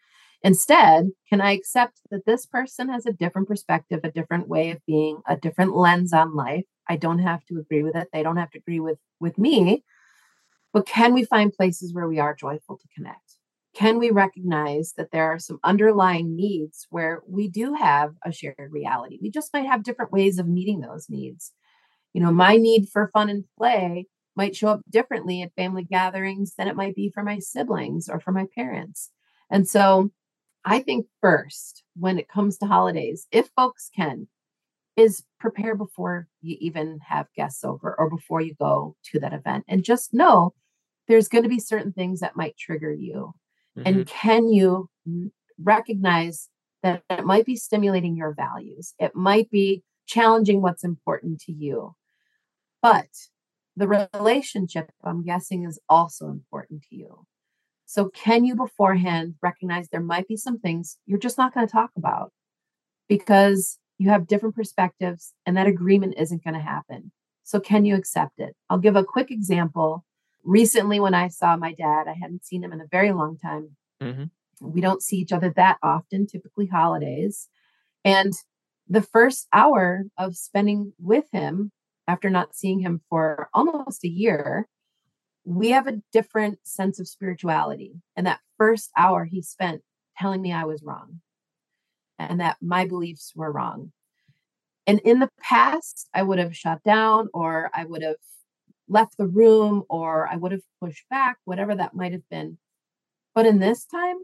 Instead, 0.43 1.09
can 1.29 1.41
I 1.41 1.51
accept 1.51 1.99
that 2.11 2.25
this 2.25 2.45
person 2.45 2.89
has 2.89 3.05
a 3.05 3.11
different 3.11 3.47
perspective, 3.47 4.01
a 4.03 4.11
different 4.11 4.47
way 4.47 4.71
of 4.71 4.85
being, 4.85 5.19
a 5.27 5.35
different 5.35 5.75
lens 5.75 6.13
on 6.13 6.35
life? 6.35 6.65
I 6.87 6.95
don't 6.95 7.19
have 7.19 7.43
to 7.45 7.59
agree 7.59 7.83
with 7.83 7.95
it. 7.95 8.07
They 8.13 8.23
don't 8.23 8.37
have 8.37 8.51
to 8.51 8.59
agree 8.59 8.79
with 8.79 8.99
with 9.19 9.37
me. 9.37 9.83
But 10.73 10.85
can 10.85 11.13
we 11.13 11.23
find 11.23 11.51
places 11.51 11.93
where 11.93 12.07
we 12.07 12.19
are 12.19 12.35
joyful 12.35 12.77
to 12.77 12.87
connect? 12.95 13.37
Can 13.73 13.99
we 13.99 14.11
recognize 14.11 14.93
that 14.97 15.11
there 15.11 15.25
are 15.25 15.39
some 15.39 15.59
underlying 15.63 16.35
needs 16.35 16.87
where 16.89 17.21
we 17.27 17.47
do 17.47 17.73
have 17.73 18.13
a 18.25 18.31
shared 18.31 18.55
reality? 18.71 19.19
We 19.21 19.29
just 19.29 19.53
might 19.53 19.67
have 19.67 19.83
different 19.83 20.11
ways 20.11 20.39
of 20.39 20.47
meeting 20.47 20.81
those 20.81 21.09
needs. 21.09 21.51
You 22.13 22.21
know, 22.21 22.31
my 22.31 22.57
need 22.57 22.89
for 22.89 23.11
fun 23.13 23.29
and 23.29 23.43
play 23.57 24.07
might 24.35 24.55
show 24.55 24.69
up 24.69 24.81
differently 24.89 25.41
at 25.41 25.53
family 25.55 25.83
gatherings 25.83 26.53
than 26.57 26.67
it 26.67 26.75
might 26.75 26.95
be 26.95 27.11
for 27.13 27.23
my 27.23 27.39
siblings 27.39 28.07
or 28.09 28.19
for 28.19 28.31
my 28.31 28.45
parents. 28.55 29.11
And 29.49 29.67
so 29.67 30.11
I 30.67 30.79
think 30.79 31.07
first, 31.21 31.83
when 31.95 32.19
it 32.19 32.27
comes 32.27 32.57
to 32.57 32.65
holidays, 32.65 33.25
if 33.31 33.49
folks 33.55 33.89
can, 33.95 34.27
is 34.97 35.23
prepare 35.39 35.75
before 35.75 36.27
you 36.41 36.57
even 36.59 36.99
have 37.07 37.27
guests 37.35 37.63
over 37.63 37.95
or 37.97 38.09
before 38.09 38.41
you 38.41 38.53
go 38.59 38.95
to 39.11 39.19
that 39.21 39.31
event. 39.31 39.63
And 39.69 39.83
just 39.83 40.13
know 40.13 40.53
there's 41.07 41.29
going 41.29 41.43
to 41.43 41.49
be 41.49 41.59
certain 41.59 41.93
things 41.93 42.19
that 42.19 42.35
might 42.35 42.57
trigger 42.57 42.91
you. 42.91 43.33
Mm-hmm. 43.77 43.87
And 43.87 44.07
can 44.07 44.49
you 44.51 44.89
recognize 45.63 46.49
that 46.83 47.01
it 47.09 47.25
might 47.25 47.45
be 47.45 47.55
stimulating 47.55 48.17
your 48.17 48.33
values? 48.33 48.93
It 48.99 49.15
might 49.15 49.49
be 49.49 49.83
challenging 50.05 50.61
what's 50.61 50.83
important 50.83 51.39
to 51.41 51.53
you. 51.53 51.95
But 52.81 53.07
the 53.77 54.09
relationship, 54.13 54.91
I'm 55.01 55.23
guessing, 55.23 55.63
is 55.63 55.79
also 55.87 56.27
important 56.27 56.83
to 56.89 56.95
you. 56.95 57.25
So, 57.89 58.09
can 58.09 58.43
you 58.43 58.53
beforehand 58.53 59.35
recognize 59.41 59.87
there 59.87 60.01
might 60.01 60.27
be 60.27 60.35
some 60.35 60.59
things 60.59 60.97
you're 61.05 61.17
just 61.17 61.37
not 61.37 61.53
going 61.53 61.65
to 61.65 61.71
talk 61.71 61.91
about 61.95 62.33
because 63.07 63.79
you 63.97 64.09
have 64.09 64.27
different 64.27 64.55
perspectives 64.55 65.33
and 65.45 65.55
that 65.55 65.67
agreement 65.67 66.15
isn't 66.17 66.43
going 66.43 66.53
to 66.53 66.59
happen? 66.59 67.13
So, 67.43 67.61
can 67.61 67.85
you 67.85 67.95
accept 67.95 68.39
it? 68.39 68.57
I'll 68.69 68.77
give 68.77 68.97
a 68.97 69.05
quick 69.05 69.31
example. 69.31 70.05
Recently, 70.43 70.99
when 70.99 71.13
I 71.13 71.29
saw 71.29 71.55
my 71.55 71.73
dad, 71.73 72.09
I 72.09 72.15
hadn't 72.21 72.45
seen 72.45 72.61
him 72.61 72.73
in 72.73 72.81
a 72.81 72.87
very 72.91 73.13
long 73.13 73.37
time. 73.37 73.77
Mm-hmm. 74.03 74.25
We 74.59 74.81
don't 74.81 75.01
see 75.01 75.17
each 75.17 75.31
other 75.31 75.53
that 75.55 75.77
often, 75.81 76.27
typically 76.27 76.67
holidays. 76.67 77.47
And 78.03 78.33
the 78.89 79.01
first 79.01 79.47
hour 79.53 80.03
of 80.17 80.35
spending 80.35 80.91
with 80.99 81.25
him 81.31 81.71
after 82.05 82.29
not 82.29 82.53
seeing 82.53 82.79
him 82.79 82.99
for 83.09 83.49
almost 83.53 84.03
a 84.03 84.09
year, 84.09 84.67
we 85.47 85.69
have 85.69 85.87
a 85.87 86.01
different 86.11 86.59
sense 86.63 86.99
of 86.99 87.07
spirituality. 87.07 87.93
And 88.15 88.27
that 88.27 88.41
first 88.57 88.91
hour 88.97 89.25
he 89.25 89.41
spent 89.41 89.81
telling 90.17 90.41
me 90.41 90.51
I 90.51 90.65
was 90.65 90.83
wrong 90.83 91.21
and 92.19 92.39
that 92.39 92.57
my 92.61 92.85
beliefs 92.85 93.33
were 93.35 93.51
wrong. 93.51 93.91
And 94.85 94.99
in 94.99 95.19
the 95.19 95.29
past, 95.41 96.09
I 96.13 96.23
would 96.23 96.39
have 96.39 96.55
shut 96.55 96.83
down 96.83 97.29
or 97.33 97.69
I 97.73 97.85
would 97.85 98.01
have 98.01 98.15
left 98.89 99.17
the 99.17 99.27
room 99.27 99.83
or 99.89 100.27
I 100.27 100.35
would 100.35 100.51
have 100.51 100.61
pushed 100.81 101.07
back, 101.09 101.37
whatever 101.45 101.75
that 101.75 101.95
might 101.95 102.13
have 102.13 102.27
been. 102.29 102.57
But 103.35 103.45
in 103.45 103.59
this 103.59 103.85
time, 103.85 104.17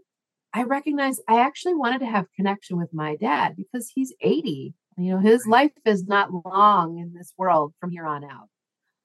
I 0.54 0.64
recognize 0.64 1.20
I 1.28 1.40
actually 1.40 1.76
wanted 1.76 2.00
to 2.00 2.06
have 2.06 2.26
connection 2.36 2.78
with 2.78 2.94
my 2.94 3.16
dad 3.16 3.56
because 3.56 3.92
he's 3.94 4.14
80 4.22 4.74
you 4.98 5.12
know, 5.12 5.20
his 5.20 5.48
life 5.48 5.72
is 5.86 6.08
not 6.08 6.30
long 6.46 7.00
in 7.00 7.14
this 7.14 7.34
world 7.38 7.74
from 7.80 7.92
here 7.92 8.06
on 8.06 8.24
out. 8.24 8.50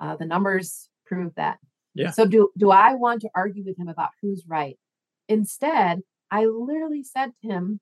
Uh, 0.01 0.17
the 0.17 0.27
numbers 0.27 0.89
prove 1.07 1.35
that. 1.37 1.59
Yeah. 1.99 2.11
So 2.11 2.27
do 2.27 2.51
do 2.57 2.71
I 2.71 2.95
want 2.95 3.23
to 3.23 3.31
argue 3.35 3.65
with 3.65 3.79
him 3.79 3.89
about 3.89 4.11
who's 4.23 4.45
right? 4.47 4.79
Instead, 5.29 6.01
I 6.31 6.45
literally 6.47 7.03
said 7.03 7.33
to 7.43 7.49
him, 7.49 7.81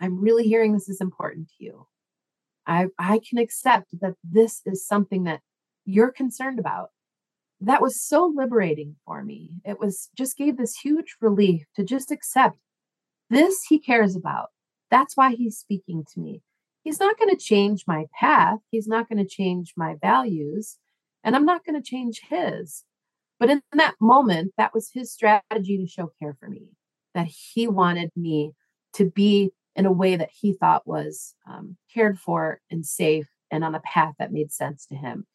"I'm 0.00 0.20
really 0.20 0.44
hearing 0.44 0.72
this 0.72 0.88
is 0.88 1.00
important 1.00 1.48
to 1.48 1.64
you. 1.64 1.86
I 2.66 2.88
I 2.98 3.20
can 3.28 3.38
accept 3.38 4.00
that 4.00 4.14
this 4.24 4.62
is 4.66 4.86
something 4.86 5.24
that 5.24 5.40
you're 5.84 6.10
concerned 6.10 6.58
about." 6.58 6.88
That 7.60 7.82
was 7.82 8.00
so 8.00 8.32
liberating 8.34 8.96
for 9.04 9.24
me. 9.24 9.50
It 9.64 9.80
was 9.80 10.10
just 10.16 10.36
gave 10.36 10.56
this 10.56 10.78
huge 10.78 11.16
relief 11.20 11.66
to 11.76 11.84
just 11.84 12.10
accept 12.10 12.58
this 13.30 13.64
he 13.68 13.78
cares 13.78 14.16
about. 14.16 14.48
That's 14.90 15.16
why 15.16 15.34
he's 15.34 15.58
speaking 15.58 16.04
to 16.14 16.20
me 16.20 16.42
he's 16.88 17.00
not 17.00 17.18
going 17.18 17.28
to 17.28 17.36
change 17.36 17.84
my 17.86 18.06
path. 18.18 18.58
He's 18.70 18.88
not 18.88 19.08
going 19.08 19.22
to 19.22 19.28
change 19.28 19.74
my 19.76 19.96
values. 20.00 20.78
And 21.22 21.36
I'm 21.36 21.44
not 21.44 21.64
going 21.64 21.80
to 21.80 21.86
change 21.86 22.22
his. 22.30 22.84
But 23.38 23.50
in 23.50 23.62
that 23.72 23.94
moment, 24.00 24.52
that 24.56 24.74
was 24.74 24.90
his 24.92 25.12
strategy 25.12 25.78
to 25.78 25.86
show 25.86 26.10
care 26.20 26.36
for 26.38 26.48
me, 26.48 26.70
that 27.14 27.28
he 27.28 27.68
wanted 27.68 28.10
me 28.16 28.52
to 28.94 29.04
be 29.10 29.50
in 29.76 29.86
a 29.86 29.92
way 29.92 30.16
that 30.16 30.30
he 30.32 30.54
thought 30.54 30.86
was 30.86 31.34
um, 31.48 31.76
cared 31.92 32.18
for 32.18 32.60
and 32.70 32.84
safe 32.84 33.28
and 33.50 33.64
on 33.64 33.74
a 33.74 33.80
path 33.80 34.14
that 34.18 34.32
made 34.32 34.50
sense 34.52 34.86
to 34.86 34.96
him. 34.96 35.26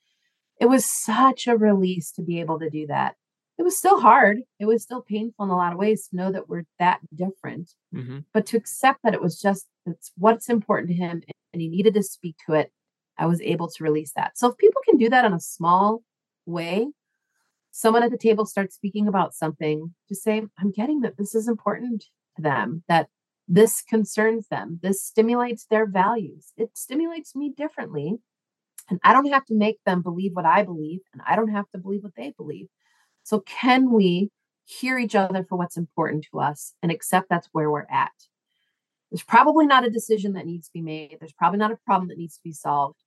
It 0.60 0.66
was 0.66 0.86
such 0.86 1.48
a 1.48 1.58
release 1.58 2.12
to 2.13 2.22
be 2.22 2.39
able 2.39 2.60
to 2.60 2.70
do 2.70 2.88
that 2.88 3.16
it 3.58 3.63
was 3.63 3.78
still 3.78 4.00
hard. 4.00 4.39
It 4.60 4.66
was 4.66 4.84
still 4.84 5.02
painful 5.02 5.46
in 5.46 5.52
a 5.52 5.56
lot 5.56 5.74
of 5.74 5.80
ways 5.80 6.08
to 6.08 6.16
know 6.16 6.32
that 6.32 6.50
we're 6.50 6.63
that 6.80 7.00
different, 7.13 7.72
mm-hmm. 7.94 8.20
but 8.34 8.46
to 8.48 8.58
accept 8.58 9.00
that 9.04 9.13
it 9.13 9.22
was 9.22 9.39
just 9.39 9.68
it's 9.86 10.12
what's 10.18 10.50
important 10.50 10.89
to 10.89 10.96
him 10.96 11.22
and 11.52 11.62
he 11.62 11.68
needed 11.68 11.94
to 11.94 12.04
speak 12.04 12.36
to 12.48 12.54
it. 12.54 12.72
I 13.18 13.28
was 13.28 13.42
able 13.42 13.70
to 13.70 13.84
release 13.84 14.13
that. 14.16 14.38
So 14.38 14.50
if 14.50 14.58
people 14.58 14.82
can 14.86 14.98
do 14.98 15.10
that 15.10 15.26
in 15.26 15.34
a 15.34 15.39
small 15.39 16.02
way, 16.48 16.88
someone 17.76 18.04
at 18.04 18.12
the 18.12 18.18
table 18.18 18.46
starts 18.46 18.76
speaking 18.76 19.08
about 19.08 19.34
something, 19.34 19.96
just 20.08 20.22
say, 20.22 20.44
I'm 20.60 20.72
getting 20.72 21.02
that 21.02 21.18
this 21.18 21.34
is 21.34 21.48
important 21.48 22.06
to 22.36 22.42
them, 22.42 22.84
that 22.88 23.08
this 23.48 23.82
concerns 23.82 24.48
them, 24.48 24.80
this 24.84 25.04
stimulates 25.04 25.66
their 25.66 25.88
values. 25.88 26.54
It 26.56 26.78
stimulates 26.78 27.36
me 27.36 27.52
differently. 27.56 28.18
And 28.92 29.00
I 29.04 29.12
don't 29.12 29.32
have 29.32 29.46
to 29.48 29.56
make 29.56 29.80
them 29.86 30.04
believe 30.04 30.34
what 30.34 30.46
I 30.46 30.62
believe, 30.62 31.00
and 31.14 31.22
I 31.28 31.36
don't 31.36 31.50
have 31.50 31.70
to 31.72 31.80
believe 31.80 32.04
what 32.04 32.16
they 32.16 32.34
believe. 32.38 32.68
So, 33.24 33.40
can 33.40 33.92
we 33.92 34.30
hear 34.66 35.00
each 35.00 35.16
other 35.16 35.44
for 35.44 35.58
what's 35.58 35.78
important 35.78 36.28
to 36.32 36.40
us 36.40 36.74
and 36.84 36.92
accept 36.92 37.28
that's 37.30 37.50
where 37.54 37.72
we're 37.72 37.88
at? 37.90 38.12
There's 39.10 39.24
probably 39.24 39.66
not 39.66 39.86
a 39.86 39.90
decision 39.90 40.34
that 40.34 40.46
needs 40.46 40.68
to 40.68 40.74
be 40.74 40.82
made. 40.82 41.18
There's 41.20 41.34
probably 41.34 41.60
not 41.60 41.72
a 41.72 41.80
problem 41.86 42.10
that 42.10 42.18
needs 42.18 42.36
to 42.36 42.44
be 42.44 42.52
solved. 42.52 43.03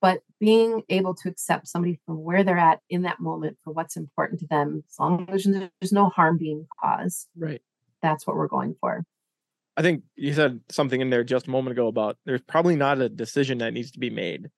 But 0.00 0.20
being 0.38 0.82
able 0.88 1.14
to 1.16 1.28
accept 1.28 1.66
somebody 1.66 1.98
from 2.06 2.22
where 2.22 2.44
they're 2.44 2.58
at 2.58 2.80
in 2.88 3.02
that 3.02 3.20
moment 3.20 3.58
for 3.64 3.72
what's 3.72 3.96
important 3.96 4.40
to 4.40 4.46
them, 4.46 4.84
as 4.88 4.98
long 4.98 5.28
as 5.30 5.44
there's 5.44 5.92
no 5.92 6.08
harm 6.08 6.38
being 6.38 6.66
caused, 6.80 7.28
right? 7.36 7.60
That's 8.00 8.26
what 8.26 8.36
we're 8.36 8.48
going 8.48 8.76
for. 8.80 9.04
I 9.76 9.82
think 9.82 10.02
you 10.16 10.32
said 10.32 10.60
something 10.70 11.00
in 11.00 11.10
there 11.10 11.24
just 11.24 11.46
a 11.46 11.50
moment 11.50 11.72
ago 11.72 11.88
about 11.88 12.16
there's 12.26 12.42
probably 12.42 12.76
not 12.76 13.00
a 13.00 13.08
decision 13.08 13.58
that 13.58 13.72
needs 13.72 13.90
to 13.92 13.98
be 13.98 14.10
made. 14.10 14.50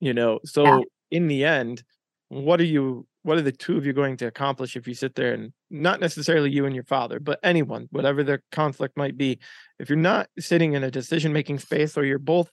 You 0.00 0.14
know, 0.14 0.40
so 0.44 0.64
yeah. 0.64 0.80
in 1.10 1.28
the 1.28 1.44
end, 1.44 1.82
what 2.28 2.60
are 2.60 2.64
you 2.64 3.06
what 3.22 3.38
are 3.38 3.42
the 3.42 3.52
two 3.52 3.76
of 3.76 3.86
you 3.86 3.92
going 3.92 4.16
to 4.18 4.26
accomplish 4.26 4.76
if 4.76 4.86
you 4.86 4.94
sit 4.94 5.14
there 5.14 5.32
and 5.32 5.52
not 5.70 6.00
necessarily 6.00 6.50
you 6.50 6.66
and 6.66 6.74
your 6.74 6.84
father 6.84 7.20
but 7.20 7.38
anyone 7.42 7.86
whatever 7.90 8.22
the 8.22 8.40
conflict 8.50 8.96
might 8.96 9.16
be 9.16 9.38
if 9.78 9.88
you're 9.88 9.96
not 9.96 10.28
sitting 10.38 10.72
in 10.72 10.84
a 10.84 10.90
decision 10.90 11.32
making 11.32 11.58
space 11.58 11.96
or 11.96 12.04
you're 12.04 12.18
both 12.18 12.50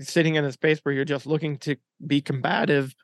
sitting 0.00 0.36
in 0.36 0.44
a 0.44 0.52
space 0.52 0.78
where 0.82 0.94
you're 0.94 1.04
just 1.04 1.26
looking 1.26 1.58
to 1.58 1.76
be 2.06 2.20
combative 2.20 2.94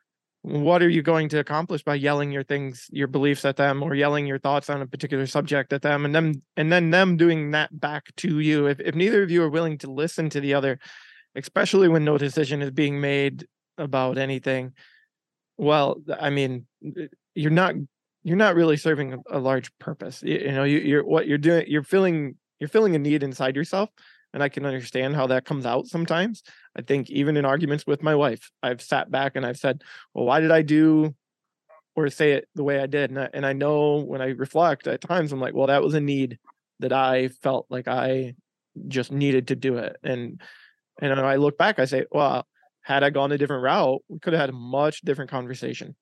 what 0.41 0.83
are 0.83 0.89
you 0.89 1.01
going 1.01 1.27
to 1.27 1.39
accomplish 1.39 1.83
by 1.83 1.95
yelling 1.95 2.31
your 2.31 2.43
things 2.43 2.85
your 2.91 3.07
beliefs 3.07 3.43
at 3.45 3.55
them 3.55 3.81
or 3.81 3.95
yelling 3.95 4.27
your 4.27 4.37
thoughts 4.37 4.69
on 4.69 4.79
a 4.79 4.85
particular 4.85 5.25
subject 5.25 5.73
at 5.73 5.81
them 5.81 6.05
and 6.05 6.13
them 6.13 6.41
and 6.55 6.71
then 6.71 6.91
them 6.91 7.17
doing 7.17 7.49
that 7.51 7.79
back 7.79 8.13
to 8.15 8.39
you 8.39 8.67
if, 8.67 8.79
if 8.79 8.93
neither 8.93 9.23
of 9.23 9.31
you 9.31 9.41
are 9.41 9.49
willing 9.49 9.77
to 9.77 9.89
listen 9.89 10.29
to 10.29 10.39
the 10.39 10.53
other 10.53 10.77
especially 11.35 11.87
when 11.87 12.05
no 12.05 12.17
decision 12.17 12.61
is 12.61 12.69
being 12.69 13.01
made 13.01 13.47
about 13.77 14.19
anything 14.19 14.71
well, 15.57 16.01
I 16.19 16.29
mean, 16.29 16.65
uh, 16.85 17.03
you're 17.33 17.51
not 17.51 17.75
you're 18.23 18.37
not 18.37 18.55
really 18.55 18.77
serving 18.77 19.13
a, 19.13 19.37
a 19.37 19.39
large 19.39 19.71
purpose. 19.79 20.23
You, 20.23 20.37
you 20.39 20.51
know, 20.51 20.63
you, 20.63 20.79
you're 20.79 21.03
what 21.03 21.27
you're 21.27 21.37
doing. 21.37 21.65
You're 21.67 21.83
filling 21.83 22.35
you're 22.59 22.69
filling 22.69 22.95
a 22.95 22.99
need 22.99 23.23
inside 23.23 23.55
yourself, 23.55 23.89
and 24.35 24.43
I 24.43 24.49
can 24.49 24.65
understand 24.65 25.15
how 25.15 25.27
that 25.27 25.45
comes 25.45 25.65
out 25.65 25.87
sometimes. 25.87 26.43
I 26.77 26.81
think 26.81 27.09
even 27.09 27.37
in 27.37 27.45
arguments 27.45 27.87
with 27.87 28.03
my 28.03 28.15
wife, 28.15 28.51
I've 28.61 28.81
sat 28.81 29.09
back 29.09 29.37
and 29.37 29.45
I've 29.45 29.57
said, 29.57 29.81
"Well, 30.13 30.25
why 30.25 30.41
did 30.41 30.51
I 30.51 30.61
do 30.61 31.15
or 31.95 32.09
say 32.09 32.33
it 32.33 32.47
the 32.53 32.63
way 32.63 32.79
I 32.79 32.87
did?" 32.87 33.11
And 33.11 33.19
I, 33.21 33.29
and 33.33 33.45
I 33.45 33.53
know 33.53 34.01
when 34.01 34.21
I 34.21 34.31
reflect 34.31 34.87
at 34.87 35.01
times, 35.01 35.31
I'm 35.31 35.39
like, 35.39 35.55
"Well, 35.55 35.67
that 35.67 35.81
was 35.83 35.93
a 35.93 36.01
need 36.01 36.37
that 36.81 36.93
I 36.93 37.29
felt 37.29 37.65
like 37.69 37.87
I 37.87 38.35
just 38.89 39.11
needed 39.11 39.47
to 39.49 39.55
do 39.55 39.77
it." 39.77 39.95
And 40.03 40.41
and 41.01 41.19
I 41.19 41.37
look 41.37 41.57
back, 41.57 41.79
I 41.79 41.85
say, 41.85 42.05
"Well, 42.11 42.45
had 42.81 43.03
I 43.03 43.11
gone 43.11 43.31
a 43.31 43.37
different 43.37 43.63
route, 43.63 44.01
we 44.09 44.19
could 44.19 44.33
have 44.33 44.41
had 44.41 44.49
a 44.49 44.53
much 44.53 45.01
different 45.01 45.31
conversation. 45.31 45.95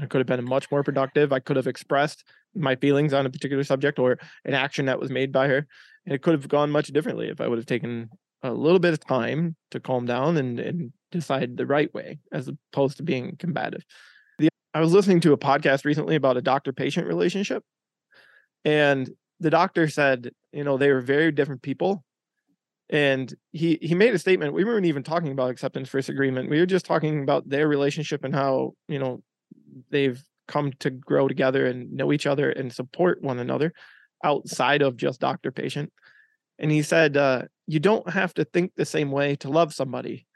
I 0.00 0.06
could 0.06 0.18
have 0.18 0.26
been 0.26 0.44
much 0.44 0.70
more 0.70 0.82
productive. 0.82 1.32
I 1.32 1.40
could 1.40 1.56
have 1.56 1.66
expressed 1.66 2.24
my 2.54 2.76
feelings 2.76 3.12
on 3.12 3.26
a 3.26 3.30
particular 3.30 3.64
subject 3.64 3.98
or 3.98 4.18
an 4.44 4.54
action 4.54 4.86
that 4.86 5.00
was 5.00 5.10
made 5.10 5.32
by 5.32 5.48
her. 5.48 5.66
And 6.06 6.14
it 6.14 6.22
could 6.22 6.34
have 6.34 6.48
gone 6.48 6.70
much 6.70 6.88
differently 6.88 7.28
if 7.28 7.40
I 7.40 7.48
would 7.48 7.58
have 7.58 7.66
taken 7.66 8.10
a 8.42 8.52
little 8.52 8.78
bit 8.78 8.92
of 8.92 9.00
time 9.00 9.56
to 9.70 9.80
calm 9.80 10.06
down 10.06 10.36
and, 10.36 10.58
and 10.58 10.92
decide 11.12 11.56
the 11.56 11.66
right 11.66 11.92
way 11.92 12.18
as 12.32 12.48
opposed 12.48 12.96
to 12.96 13.02
being 13.02 13.36
combative. 13.38 13.84
The, 14.38 14.48
I 14.72 14.80
was 14.80 14.92
listening 14.92 15.20
to 15.20 15.32
a 15.32 15.38
podcast 15.38 15.84
recently 15.84 16.16
about 16.16 16.36
a 16.36 16.42
doctor 16.42 16.72
patient 16.72 17.06
relationship. 17.06 17.62
And 18.64 19.10
the 19.40 19.50
doctor 19.50 19.88
said, 19.88 20.30
you 20.52 20.64
know, 20.64 20.76
they 20.76 20.90
were 20.90 21.00
very 21.00 21.32
different 21.32 21.62
people. 21.62 22.04
And 22.88 23.32
he 23.52 23.78
he 23.80 23.94
made 23.94 24.14
a 24.14 24.18
statement. 24.18 24.52
We 24.52 24.64
weren't 24.64 24.86
even 24.86 25.04
talking 25.04 25.30
about 25.30 25.50
acceptance 25.50 25.88
first 25.88 26.08
agreement. 26.08 26.50
We 26.50 26.58
were 26.58 26.66
just 26.66 26.84
talking 26.84 27.22
about 27.22 27.48
their 27.48 27.68
relationship 27.68 28.24
and 28.24 28.34
how, 28.34 28.72
you 28.88 28.98
know, 28.98 29.22
they've 29.90 30.20
come 30.48 30.72
to 30.80 30.90
grow 30.90 31.28
together 31.28 31.66
and 31.66 31.92
know 31.92 32.12
each 32.12 32.26
other 32.26 32.50
and 32.50 32.72
support 32.72 33.22
one 33.22 33.38
another 33.38 33.72
outside 34.22 34.82
of 34.82 34.96
just 34.96 35.20
doctor 35.20 35.50
patient. 35.50 35.92
And 36.58 36.70
he 36.70 36.82
said, 36.82 37.16
uh, 37.16 37.42
you 37.66 37.80
don't 37.80 38.08
have 38.10 38.34
to 38.34 38.44
think 38.44 38.72
the 38.74 38.84
same 38.84 39.10
way 39.10 39.36
to 39.36 39.48
love 39.48 39.72
somebody. 39.72 40.26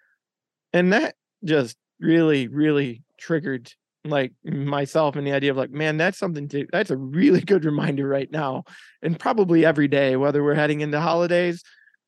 And 0.73 0.93
that 0.93 1.15
just 1.45 1.77
really, 2.01 2.49
really 2.49 3.03
triggered 3.19 3.73
like 4.05 4.33
myself 4.45 5.17
and 5.17 5.27
the 5.27 5.33
idea 5.33 5.51
of 5.51 5.57
like, 5.57 5.71
man, 5.71 5.97
that's 5.97 6.19
something 6.19 6.49
to 6.49 6.67
that's 6.71 6.91
a 6.91 6.97
really 6.97 7.41
good 7.41 7.65
reminder 7.65 8.07
right 8.07 8.31
now. 8.31 8.65
And 9.03 9.19
probably 9.19 9.65
every 9.65 9.89
day, 9.89 10.17
whether 10.17 10.43
we're 10.43 10.55
heading 10.55 10.81
into 10.81 11.01
holidays 11.01 11.63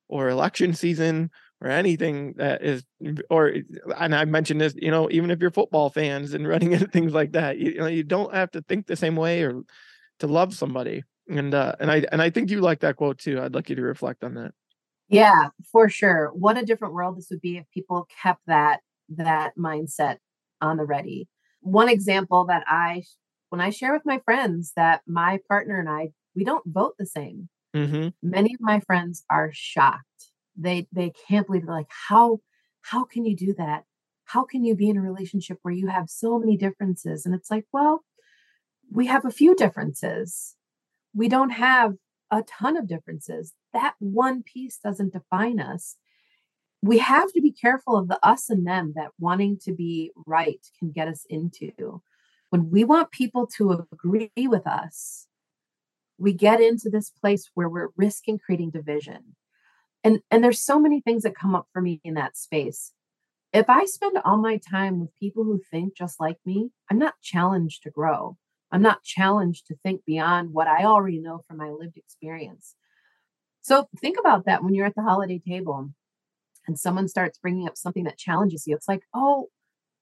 or 0.09 0.29
election 0.29 0.75
season 0.75 1.31
or 1.61 1.69
anything 1.69 2.35
that 2.37 2.63
is 2.63 2.85
or 3.31 3.55
and 3.97 4.15
I 4.15 4.25
mentioned 4.27 4.61
this, 4.61 4.75
you 4.77 4.91
know, 4.91 5.09
even 5.11 5.31
if 5.31 5.41
you're 5.41 5.51
football 5.51 5.89
fans 5.91 6.35
and 6.35 6.47
running 6.47 6.73
into 6.75 6.87
things 6.87 7.15
like 7.15 7.33
that, 7.33 7.59
you, 7.59 7.73
you 7.73 7.79
know, 7.79 7.87
you 7.87 8.05
don't 8.05 8.35
have 8.35 8.51
to 8.53 8.63
think 8.63 8.87
the 8.87 8.97
same 8.97 9.17
way 9.17 9.43
or 9.43 9.63
to 10.21 10.27
love 10.27 10.55
somebody. 10.55 11.03
And 11.29 11.55
uh 11.55 11.75
and 11.81 11.91
I 11.91 12.05
and 12.13 12.23
I 12.23 12.31
think 12.31 12.51
you 12.51 12.61
like 12.61 12.81
that 12.81 12.97
quote 12.97 13.19
too. 13.19 13.41
I'd 13.41 13.55
like 13.55 13.69
you 13.69 13.77
to 13.77 13.83
reflect 13.83 14.23
on 14.23 14.35
that. 14.35 14.53
Yeah, 15.09 15.49
for 15.71 15.89
sure. 15.89 16.31
What 16.35 16.59
a 16.59 16.65
different 16.65 16.95
world 16.95 17.17
this 17.17 17.29
would 17.31 17.41
be 17.41 17.59
if 17.59 17.65
people 17.73 18.09
kept 18.23 18.43
that 18.47 18.81
that 19.09 19.57
mindset 19.57 20.19
on 20.61 20.77
the 20.77 20.85
ready 20.85 21.29
one 21.67 21.89
example 21.89 22.45
that 22.47 22.65
I, 22.69 23.03
when 23.49 23.61
I 23.61 23.71
share 23.71 23.93
with 23.93 24.07
my 24.07 24.21
friends 24.25 24.73
that 24.77 25.03
my 25.07 25.41
partner 25.49 25.81
and 25.81 25.89
I, 25.89 26.11
we 26.35 26.45
don't 26.45 26.65
vote 26.65 26.95
the 26.97 27.07
same. 27.07 27.49
Mm-hmm. 27.75 28.09
Many 28.23 28.55
of 28.55 28.61
my 28.61 28.81
friends 28.81 29.25
are 29.29 29.51
shocked. 29.53 30.31
They 30.57 30.87
they 30.93 31.13
can't 31.29 31.47
believe 31.47 31.65
it. 31.65 31.69
Like 31.69 31.91
how 32.09 32.39
how 32.83 33.05
can 33.05 33.27
you 33.27 33.37
do 33.37 33.55
that? 33.59 33.85
How 34.25 34.45
can 34.45 34.65
you 34.65 34.75
be 34.75 34.89
in 34.89 34.97
a 34.97 35.03
relationship 35.03 35.59
where 35.63 35.75
you 35.75 35.89
have 35.89 36.09
so 36.09 36.39
many 36.39 36.57
differences? 36.57 37.27
And 37.27 37.35
it's 37.35 37.51
like, 37.51 37.67
well, 37.73 38.05
we 38.91 39.07
have 39.07 39.25
a 39.25 39.31
few 39.31 39.55
differences. 39.55 40.55
We 41.17 41.29
don't 41.29 41.51
have 41.51 41.95
a 42.31 42.43
ton 42.43 42.77
of 42.77 42.87
differences. 42.87 43.55
That 43.73 43.95
one 43.99 44.43
piece 44.43 44.79
doesn't 44.79 45.13
define 45.13 45.59
us 45.59 45.97
we 46.83 46.99
have 46.99 47.33
to 47.33 47.41
be 47.41 47.53
careful 47.53 47.97
of 47.97 48.09
the 48.09 48.19
us 48.27 48.49
and 48.51 48.67
them 48.67 48.93
that 48.97 49.11
wanting 49.19 49.59
to 49.65 49.73
be 49.73 50.13
right 50.27 50.65
can 50.79 50.91
get 50.91 51.09
us 51.09 51.27
into. 51.29 52.03
When 52.51 52.71
we 52.71 52.85
want 52.85 53.11
people 53.11 53.47
to 53.57 53.87
agree 53.93 54.31
with 54.37 54.67
us, 54.67 55.27
we 56.19 56.33
get 56.33 56.61
into 56.61 56.89
this 56.89 57.11
place 57.11 57.51
where 57.55 57.69
we're 57.69 57.89
risking 57.97 58.39
creating 58.39 58.71
division. 58.71 59.37
And, 60.05 60.21
and 60.31 60.45
there's 60.45 60.61
so 60.61 60.79
many 60.79 61.01
things 61.01 61.25
that 61.25 61.35
come 61.35 61.55
up 61.55 61.67
for 61.73 61.83
me 61.83 62.01
in 62.05 62.15
that 62.15 62.37
space. 62.37 62.93
If 63.53 63.69
I 63.69 63.85
spend 63.87 64.19
all 64.25 64.37
my 64.37 64.59
time 64.59 65.01
with 65.01 65.17
people 65.19 65.45
who 65.45 65.61
think 65.71 65.97
just 65.97 66.21
like 66.21 66.39
me, 66.45 66.71
I'm 66.91 66.99
not 66.99 67.15
challenged 67.23 67.83
to 67.83 67.91
grow. 67.91 68.37
I'm 68.73 68.83
not 68.83 69.03
challenged 69.05 69.67
to 69.67 69.77
think 69.83 70.03
beyond 70.05 70.51
what 70.53 70.67
I 70.67 70.85
already 70.85 71.21
know 71.21 71.43
from 71.47 71.59
my 71.59 71.71
lived 71.71 71.97
experience. 71.97 72.75
So 73.63 73.89
think 74.01 74.19
about 74.19 74.47
that 74.47 74.63
when 74.63 74.75
you're 74.75 74.87
at 74.87 74.95
the 74.95 75.03
holiday 75.03 75.41
table 75.47 75.91
and 76.67 76.79
someone 76.79 77.09
starts 77.09 77.39
bringing 77.39 77.67
up 77.67 77.77
something 77.77 78.05
that 78.05 78.19
challenges 78.19 78.65
you, 78.67 78.75
it's 78.75 78.89
like, 78.89 79.03
oh, 79.15 79.49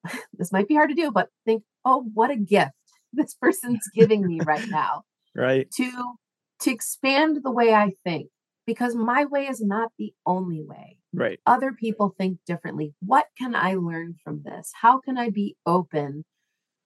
this 0.34 0.52
might 0.52 0.68
be 0.68 0.74
hard 0.74 0.90
to 0.90 0.94
do, 0.94 1.10
but 1.10 1.28
think, 1.44 1.62
oh, 1.84 2.04
what 2.14 2.30
a 2.30 2.36
gift 2.36 2.72
this 3.12 3.34
person's 3.34 3.88
giving 3.94 4.26
me 4.26 4.40
right 4.44 4.68
now. 4.70 5.02
Right. 5.34 5.70
To 5.76 6.14
to 6.60 6.70
expand 6.70 7.40
the 7.42 7.50
way 7.50 7.74
I 7.74 7.92
think 8.04 8.28
because 8.66 8.94
my 8.94 9.24
way 9.24 9.46
is 9.46 9.60
not 9.60 9.90
the 9.98 10.12
only 10.24 10.62
way. 10.62 10.98
Right. 11.12 11.38
Other 11.46 11.72
people 11.72 12.14
think 12.16 12.38
differently. 12.46 12.94
What 13.00 13.26
can 13.38 13.54
I 13.54 13.74
learn 13.74 14.14
from 14.22 14.42
this? 14.44 14.72
How 14.80 15.00
can 15.00 15.18
I 15.18 15.30
be 15.30 15.56
open 15.66 16.24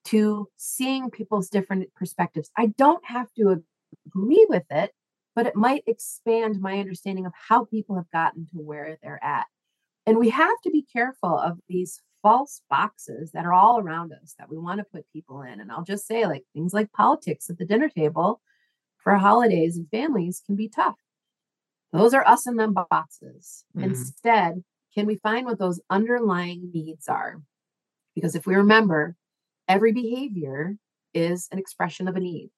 to 0.09 0.47
seeing 0.57 1.09
people's 1.09 1.49
different 1.49 1.93
perspectives? 1.95 2.49
I 2.57 2.67
don't 2.77 3.03
have 3.05 3.27
to 3.37 3.63
agree 4.07 4.45
with 4.49 4.65
it, 4.69 4.91
but 5.35 5.45
it 5.45 5.55
might 5.55 5.83
expand 5.87 6.59
my 6.59 6.79
understanding 6.79 7.25
of 7.25 7.33
how 7.47 7.65
people 7.65 7.95
have 7.95 8.09
gotten 8.11 8.45
to 8.47 8.57
where 8.57 8.97
they're 9.01 9.23
at. 9.23 9.45
And 10.05 10.17
we 10.17 10.29
have 10.29 10.59
to 10.63 10.71
be 10.71 10.85
careful 10.91 11.37
of 11.37 11.59
these 11.67 12.01
false 12.21 12.61
boxes 12.69 13.31
that 13.31 13.45
are 13.45 13.53
all 13.53 13.79
around 13.79 14.11
us 14.11 14.35
that 14.37 14.49
we 14.49 14.57
want 14.57 14.79
to 14.79 14.85
put 14.91 15.11
people 15.13 15.41
in. 15.41 15.59
And 15.59 15.71
I'll 15.71 15.83
just 15.83 16.07
say, 16.07 16.25
like 16.25 16.43
things 16.53 16.73
like 16.73 16.91
politics 16.91 17.49
at 17.49 17.57
the 17.57 17.65
dinner 17.65 17.89
table 17.89 18.41
for 18.97 19.15
holidays 19.15 19.77
and 19.77 19.89
families 19.89 20.41
can 20.45 20.55
be 20.55 20.67
tough. 20.67 20.95
Those 21.93 22.13
are 22.13 22.27
us 22.27 22.45
and 22.45 22.59
them 22.59 22.73
boxes. 22.73 23.65
Mm-hmm. 23.75 23.89
Instead, 23.89 24.63
can 24.93 25.05
we 25.05 25.15
find 25.15 25.45
what 25.45 25.59
those 25.59 25.81
underlying 25.89 26.71
needs 26.73 27.07
are? 27.07 27.41
Because 28.15 28.35
if 28.35 28.45
we 28.45 28.55
remember, 28.55 29.15
every 29.69 29.93
behavior 29.93 30.75
is 31.13 31.47
an 31.51 31.59
expression 31.59 32.07
of 32.07 32.15
a 32.15 32.19
need. 32.19 32.49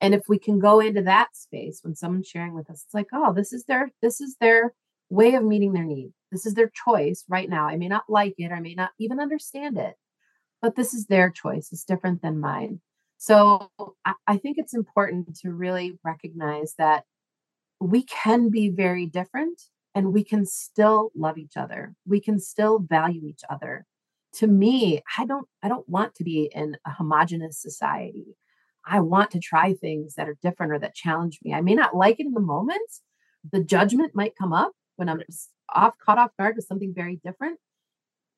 And 0.00 0.14
if 0.14 0.22
we 0.28 0.38
can 0.38 0.58
go 0.58 0.80
into 0.80 1.02
that 1.02 1.36
space 1.36 1.80
when 1.82 1.94
someone's 1.94 2.28
sharing 2.28 2.54
with 2.54 2.70
us, 2.70 2.84
it's 2.84 2.94
like, 2.94 3.08
oh, 3.12 3.32
this 3.34 3.52
is 3.52 3.64
their 3.64 3.90
this 4.00 4.20
is 4.20 4.36
their 4.40 4.72
way 5.10 5.34
of 5.34 5.44
meeting 5.44 5.72
their 5.72 5.84
need. 5.84 6.12
This 6.30 6.46
is 6.46 6.54
their 6.54 6.70
choice 6.86 7.24
right 7.28 7.48
now. 7.48 7.66
I 7.66 7.76
may 7.76 7.88
not 7.88 8.04
like 8.08 8.34
it, 8.38 8.52
I 8.52 8.60
may 8.60 8.74
not 8.74 8.90
even 8.98 9.20
understand 9.20 9.78
it, 9.78 9.94
but 10.62 10.76
this 10.76 10.94
is 10.94 11.06
their 11.06 11.30
choice. 11.30 11.70
It's 11.72 11.84
different 11.84 12.22
than 12.22 12.40
mine. 12.40 12.80
So 13.18 13.70
I, 14.04 14.14
I 14.26 14.36
think 14.36 14.58
it's 14.58 14.74
important 14.74 15.36
to 15.40 15.50
really 15.50 15.98
recognize 16.04 16.74
that 16.78 17.04
we 17.80 18.04
can 18.04 18.50
be 18.50 18.68
very 18.68 19.06
different 19.06 19.62
and 19.94 20.12
we 20.12 20.24
can 20.24 20.44
still 20.44 21.10
love 21.16 21.38
each 21.38 21.56
other. 21.56 21.94
We 22.06 22.20
can 22.20 22.38
still 22.38 22.78
value 22.78 23.24
each 23.26 23.42
other. 23.48 23.86
To 24.36 24.46
me, 24.46 25.02
I 25.18 25.24
don't 25.24 25.48
I 25.62 25.68
don't 25.68 25.88
want 25.88 26.14
to 26.16 26.24
be 26.24 26.50
in 26.54 26.76
a 26.86 26.90
homogenous 26.90 27.60
society. 27.60 28.36
I 28.84 29.00
want 29.00 29.30
to 29.32 29.40
try 29.40 29.74
things 29.74 30.14
that 30.14 30.28
are 30.28 30.38
different 30.42 30.72
or 30.72 30.78
that 30.78 30.94
challenge 30.94 31.40
me. 31.42 31.52
I 31.54 31.60
may 31.60 31.74
not 31.74 31.96
like 31.96 32.20
it 32.20 32.26
in 32.26 32.32
the 32.32 32.40
moment. 32.40 32.90
The 33.50 33.64
judgment 33.64 34.14
might 34.14 34.36
come 34.36 34.52
up, 34.52 34.72
when 34.96 35.08
I'm 35.08 35.22
off 35.74 35.94
caught 35.98 36.18
off 36.18 36.36
guard 36.38 36.56
with 36.56 36.66
something 36.66 36.92
very 36.94 37.16
different. 37.24 37.58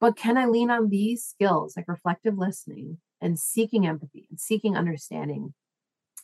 But 0.00 0.16
can 0.16 0.36
I 0.36 0.46
lean 0.46 0.70
on 0.70 0.88
these 0.88 1.24
skills 1.24 1.76
like 1.76 1.88
reflective 1.88 2.38
listening 2.38 2.98
and 3.20 3.38
seeking 3.38 3.86
empathy 3.86 4.26
and 4.30 4.38
seeking 4.38 4.76
understanding 4.76 5.54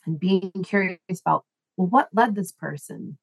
and 0.07 0.21
being 0.21 0.53
curious 0.65 0.99
about, 1.11 1.45
well, 1.77 1.89
what 1.89 2.09
led 2.13 2.35
this 2.35 2.53
person 2.53 3.19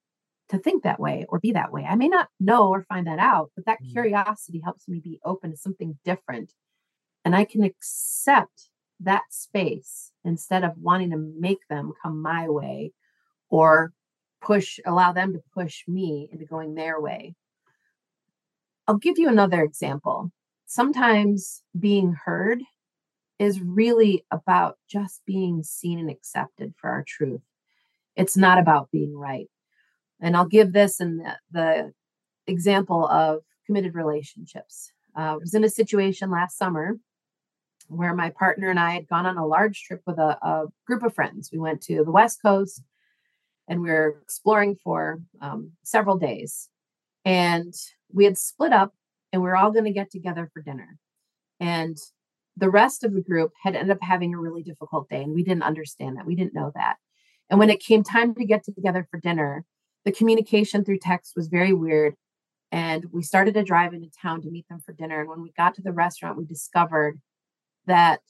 to 0.52 0.60
think 0.60 0.84
that 0.84 1.00
way 1.00 1.26
or 1.30 1.40
be 1.40 1.52
that 1.54 1.74
way? 1.74 1.86
I 1.86 1.96
may 1.96 2.08
not 2.08 2.30
know 2.40 2.70
or 2.70 2.84
find 2.84 3.08
that 3.08 3.20
out, 3.20 3.52
but 3.56 3.66
that 3.66 3.82
mm. 3.84 3.92
curiosity 3.92 4.62
helps 4.64 4.88
me 4.88 5.00
be 5.00 5.20
open 5.26 5.52
to 5.52 5.58
something 5.58 5.98
different. 6.06 6.54
And 7.26 7.36
I 7.36 7.46
can 7.46 7.64
accept 7.64 8.70
that 9.04 9.24
space 9.30 10.12
instead 10.24 10.64
of 10.64 10.78
wanting 10.78 11.12
to 11.12 11.18
make 11.18 11.68
them 11.70 11.94
come 12.02 12.22
my 12.22 12.48
way 12.48 12.92
or 13.50 13.94
push 14.42 14.80
allow 14.86 15.12
them 15.12 15.34
to 15.34 15.42
push 15.54 15.84
me 15.88 16.30
into 16.32 16.46
going 16.46 16.74
their 16.74 17.00
way 17.00 17.36
i'll 18.88 18.98
give 18.98 19.18
you 19.18 19.30
another 19.30 19.62
example 19.62 20.32
sometimes 20.66 21.62
being 21.80 22.14
heard 22.26 22.62
is 23.40 23.62
really 23.62 24.24
about 24.32 24.78
just 24.90 25.22
being 25.26 25.64
seen 25.64 26.00
and 26.00 26.10
accepted 26.10 26.74
for 26.78 26.90
our 26.90 27.04
truth 27.08 27.42
it's 28.16 28.38
not 28.38 28.58
about 28.58 28.90
being 28.92 29.16
right 29.16 29.50
and 30.22 30.36
i'll 30.36 30.46
give 30.46 30.74
this 30.74 31.00
in 31.00 31.18
the, 31.18 31.38
the 31.52 31.94
example 32.48 33.08
of 33.08 33.42
committed 33.66 33.96
relationships 33.96 34.92
uh, 35.18 35.34
i 35.34 35.36
was 35.36 35.54
in 35.54 35.64
a 35.64 35.70
situation 35.70 36.32
last 36.32 36.58
summer 36.58 36.98
where 37.88 38.16
my 38.16 38.30
partner 38.30 38.70
and 38.70 38.80
i 38.80 38.92
had 38.92 39.08
gone 39.08 39.26
on 39.26 39.38
a 39.38 39.46
large 39.46 39.84
trip 39.84 40.02
with 40.06 40.18
a, 40.18 40.38
a 40.42 40.66
group 40.88 41.04
of 41.04 41.14
friends 41.14 41.50
we 41.52 41.60
went 41.60 41.82
to 41.82 42.04
the 42.04 42.12
west 42.12 42.40
coast 42.42 42.82
and 43.72 43.82
we 43.82 43.90
were 43.90 44.18
exploring 44.22 44.76
for 44.84 45.22
um, 45.42 45.72
several 45.84 46.18
days. 46.18 46.68
And 47.24 47.74
we 48.14 48.26
had 48.26 48.38
split 48.38 48.74
up 48.74 48.94
and 49.32 49.42
we 49.42 49.50
are 49.50 49.56
all 49.56 49.72
going 49.72 49.86
to 49.86 49.94
get 49.94 50.12
together 50.12 50.50
for 50.54 50.62
dinner. 50.62 50.98
And 51.62 51.98
the 52.58 52.70
rest 52.70 53.06
of 53.06 53.14
the 53.14 53.22
group 53.22 53.52
had 53.64 53.76
ended 53.76 53.96
up 53.96 54.02
having 54.02 54.34
a 54.34 54.40
really 54.40 54.62
difficult 54.62 55.08
day. 55.08 55.22
And 55.24 55.34
we 55.34 55.46
didn't 55.46 55.64
understand 55.64 56.18
that. 56.18 56.26
We 56.26 56.36
didn't 56.36 56.54
know 56.54 56.74
that. 56.76 56.98
And 57.50 57.60
when 57.60 57.70
it 57.70 57.80
came 57.80 58.04
time 58.04 58.36
to 58.36 58.46
get 58.46 58.66
together 58.66 59.08
for 59.10 59.22
dinner, 59.22 59.64
the 60.06 60.12
communication 60.12 60.84
through 60.84 61.00
text 61.00 61.34
was 61.36 61.48
very 61.48 61.74
weird. 61.74 62.16
And 62.72 63.06
we 63.12 63.22
started 63.22 63.54
to 63.56 63.64
drive 63.64 63.94
into 63.94 64.10
town 64.22 64.42
to 64.42 64.50
meet 64.50 64.68
them 64.70 64.80
for 64.80 64.94
dinner. 64.94 65.20
And 65.20 65.30
when 65.30 65.42
we 65.42 65.52
got 65.58 65.76
to 65.76 65.82
the 65.82 65.92
restaurant, 65.92 66.38
we 66.38 66.46
discovered 66.46 67.20
that 67.86 68.22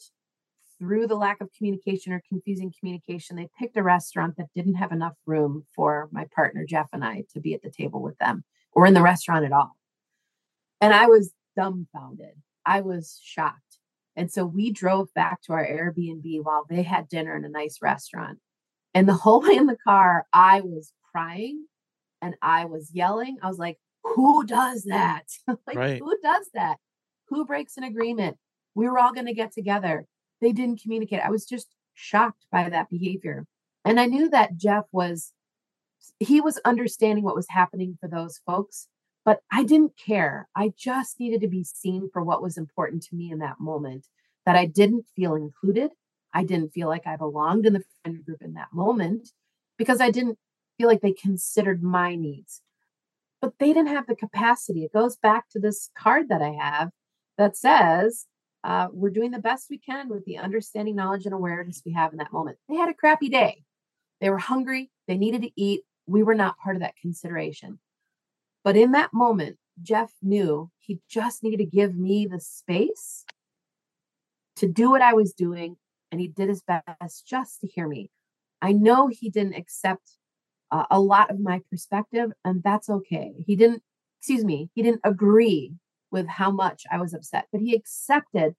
through 0.80 1.06
the 1.06 1.16
lack 1.16 1.42
of 1.42 1.50
communication 1.56 2.12
or 2.12 2.24
confusing 2.28 2.74
communication, 2.80 3.36
they 3.36 3.50
picked 3.60 3.78
a 3.78 3.84
restaurant 3.84 4.36
that 4.38 4.48
didn't 4.56 4.74
have 4.76 4.92
enough 4.92 5.14
room 5.28 5.64
for 5.76 6.10
my 6.12 6.26
partner, 6.36 6.66
Jeff, 6.68 6.88
and 6.92 7.06
I 7.06 7.24
to 7.34 7.40
be 7.40 7.54
at 7.54 7.62
the 7.62 7.70
table 7.70 8.02
with 8.02 8.18
them 8.18 8.44
or 8.72 8.88
in 8.88 8.96
the 8.96 9.04
restaurant 9.04 9.46
at 9.46 9.52
all. 9.52 9.78
And 10.82 10.92
I 10.92 11.06
was 11.06 11.34
dumbfounded. 11.56 12.34
I 12.66 12.82
was 12.82 13.20
shocked. 13.24 13.78
And 14.16 14.32
so 14.32 14.44
we 14.44 14.72
drove 14.72 15.14
back 15.14 15.42
to 15.44 15.54
our 15.54 15.66
Airbnb 15.66 16.44
while 16.44 16.66
they 16.68 16.82
had 16.82 17.08
dinner 17.08 17.36
in 17.36 17.46
a 17.46 17.50
nice 17.50 17.78
restaurant. 17.82 18.40
And 18.94 19.08
the 19.08 19.14
whole 19.14 19.42
way 19.42 19.56
in 19.56 19.68
the 19.68 19.78
car, 19.86 20.26
I 20.34 20.62
was 20.62 20.92
crying 21.12 21.65
and 22.21 22.36
I 22.41 22.65
was 22.65 22.91
yelling. 22.93 23.38
I 23.41 23.47
was 23.47 23.58
like, 23.58 23.78
who 24.04 24.45
does 24.45 24.84
that? 24.84 25.26
like, 25.67 25.78
Right. 25.78 26.00
who 26.00 26.15
does 26.24 26.50
that? 26.54 26.78
Who 27.30 27.45
breaks 27.45 27.78
an 27.78 27.84
agreement? 27.84 28.38
We 28.76 28.88
were 28.88 29.00
all 29.00 29.13
going 29.13 29.28
to 29.28 29.34
get 29.34 29.52
together. 29.54 30.06
They 30.41 30.52
didn't 30.52 30.82
communicate. 30.82 31.19
I 31.24 31.30
was 31.30 31.45
just 31.45 31.67
shocked 31.93 32.45
by 32.52 32.69
that 32.69 32.89
behavior. 32.89 33.45
And 33.86 34.00
I 34.00 34.06
knew 34.06 34.30
that 34.30 34.58
Jeff 34.58 34.86
was, 34.91 35.34
he 36.19 36.41
was 36.41 36.60
understanding 36.65 37.24
what 37.24 37.36
was 37.36 37.47
happening 37.50 37.97
for 38.00 38.08
those 38.08 38.39
folks, 38.45 38.88
but 39.24 39.39
I 39.52 39.63
didn't 39.63 39.93
care. 39.97 40.47
I 40.56 40.71
just 40.78 41.19
needed 41.19 41.41
to 41.41 41.47
be 41.47 41.63
seen 41.63 42.10
for 42.12 42.24
what 42.24 42.41
was 42.41 42.58
important 42.58 43.04
to 43.04 43.15
me 43.15 43.32
in 43.32 43.39
that 43.39 43.60
moment, 43.60 44.08
that 44.45 44.56
I 44.56 44.65
didn't 44.65 45.06
feel 45.15 45.36
included. 45.36 45.91
I 46.34 46.43
didn't 46.43 46.74
feel 46.74 46.88
like 46.88 47.06
I 47.06 47.17
belonged 47.17 47.65
in 47.65 47.74
the 47.74 47.84
friend 48.04 48.24
group 48.26 48.41
in 48.41 48.54
that 48.54 48.69
moment 48.74 49.30
because 49.78 50.00
I 50.00 50.12
didn't 50.12 50.38
feel 50.82 50.88
like 50.88 51.02
they 51.02 51.13
considered 51.13 51.84
my 51.84 52.15
needs. 52.15 52.62
But 53.39 53.54
they 53.60 53.67
didn't 53.67 53.89
have 53.89 54.08
the 54.08 54.15
capacity. 54.15 54.84
It 54.84 54.94
goes 54.94 55.15
back 55.15 55.48
to 55.52 55.60
this 55.60 55.91
card 55.96 56.30
that 56.30 56.41
I 56.41 56.54
have 56.60 56.89
that 57.38 57.56
says, 57.56 58.26
uh, 58.63 58.88
we're 58.91 59.12
doing 59.12 59.30
the 59.30 59.39
best 59.39 59.67
we 59.70 59.78
can 59.78 60.10
with 60.10 60.26
the 60.26 60.39
understanding, 60.39 60.96
knowledge, 60.96 61.26
and 61.26 61.36
awareness 61.36 61.84
we 61.86 61.94
have 61.94 62.13
in 62.13 62.17
that 62.17 62.34
moment. 62.34 62.58
They 62.67 62.76
had 62.76 62.89
a 62.89 62.96
crappy 62.96 63.30
day. 63.30 63.63
They 64.22 64.32
were 64.32 64.39
hungry. 64.39 64.89
They 65.08 65.17
needed 65.17 65.44
to 65.44 65.52
eat. 65.56 65.82
We 66.08 66.24
were 66.24 66.36
not 66.36 66.58
part 66.58 66.76
of 66.76 66.82
that 66.82 66.96
consideration. 67.00 67.78
But 68.63 68.76
in 68.76 68.91
that 68.91 69.13
moment, 69.13 69.58
Jeff 69.84 70.12
knew 70.22 70.72
he 70.80 71.00
just 71.08 71.44
needed 71.44 71.58
to 71.58 71.65
give 71.65 71.96
me 71.96 72.26
the 72.26 72.39
space 72.39 73.24
to 74.56 74.67
do 74.67 74.89
what 74.89 75.02
I 75.04 75.13
was 75.13 75.34
doing. 75.34 75.78
And 76.12 76.20
he 76.20 76.28
did 76.28 76.50
his 76.50 76.63
best 76.63 77.28
just 77.28 77.62
to 77.62 77.67
hear 77.67 77.88
me. 77.88 78.10
I 78.63 78.72
know 78.74 79.08
he 79.08 79.30
didn't 79.30 79.56
accept 79.56 80.17
uh, 80.72 80.86
a 80.90 81.00
lot 81.00 81.32
of 81.32 81.40
my 81.40 81.62
perspective, 81.70 82.32
and 82.46 82.64
that's 82.64 82.90
okay. 82.90 83.34
He 83.46 83.56
didn't, 83.56 83.84
excuse 84.20 84.46
me, 84.46 84.70
he 84.74 84.82
didn't 84.82 85.02
agree 85.04 85.74
with 86.12 86.28
how 86.28 86.52
much 86.52 86.84
I 86.92 86.98
was 87.00 87.14
upset, 87.14 87.48
but 87.52 87.62
he 87.62 87.76
accepted 87.76 88.56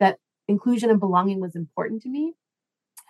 that 0.00 0.18
inclusion 0.48 0.90
and 0.90 1.00
belonging 1.00 1.40
was 1.40 1.56
important 1.56 2.02
to 2.02 2.08
me. 2.08 2.34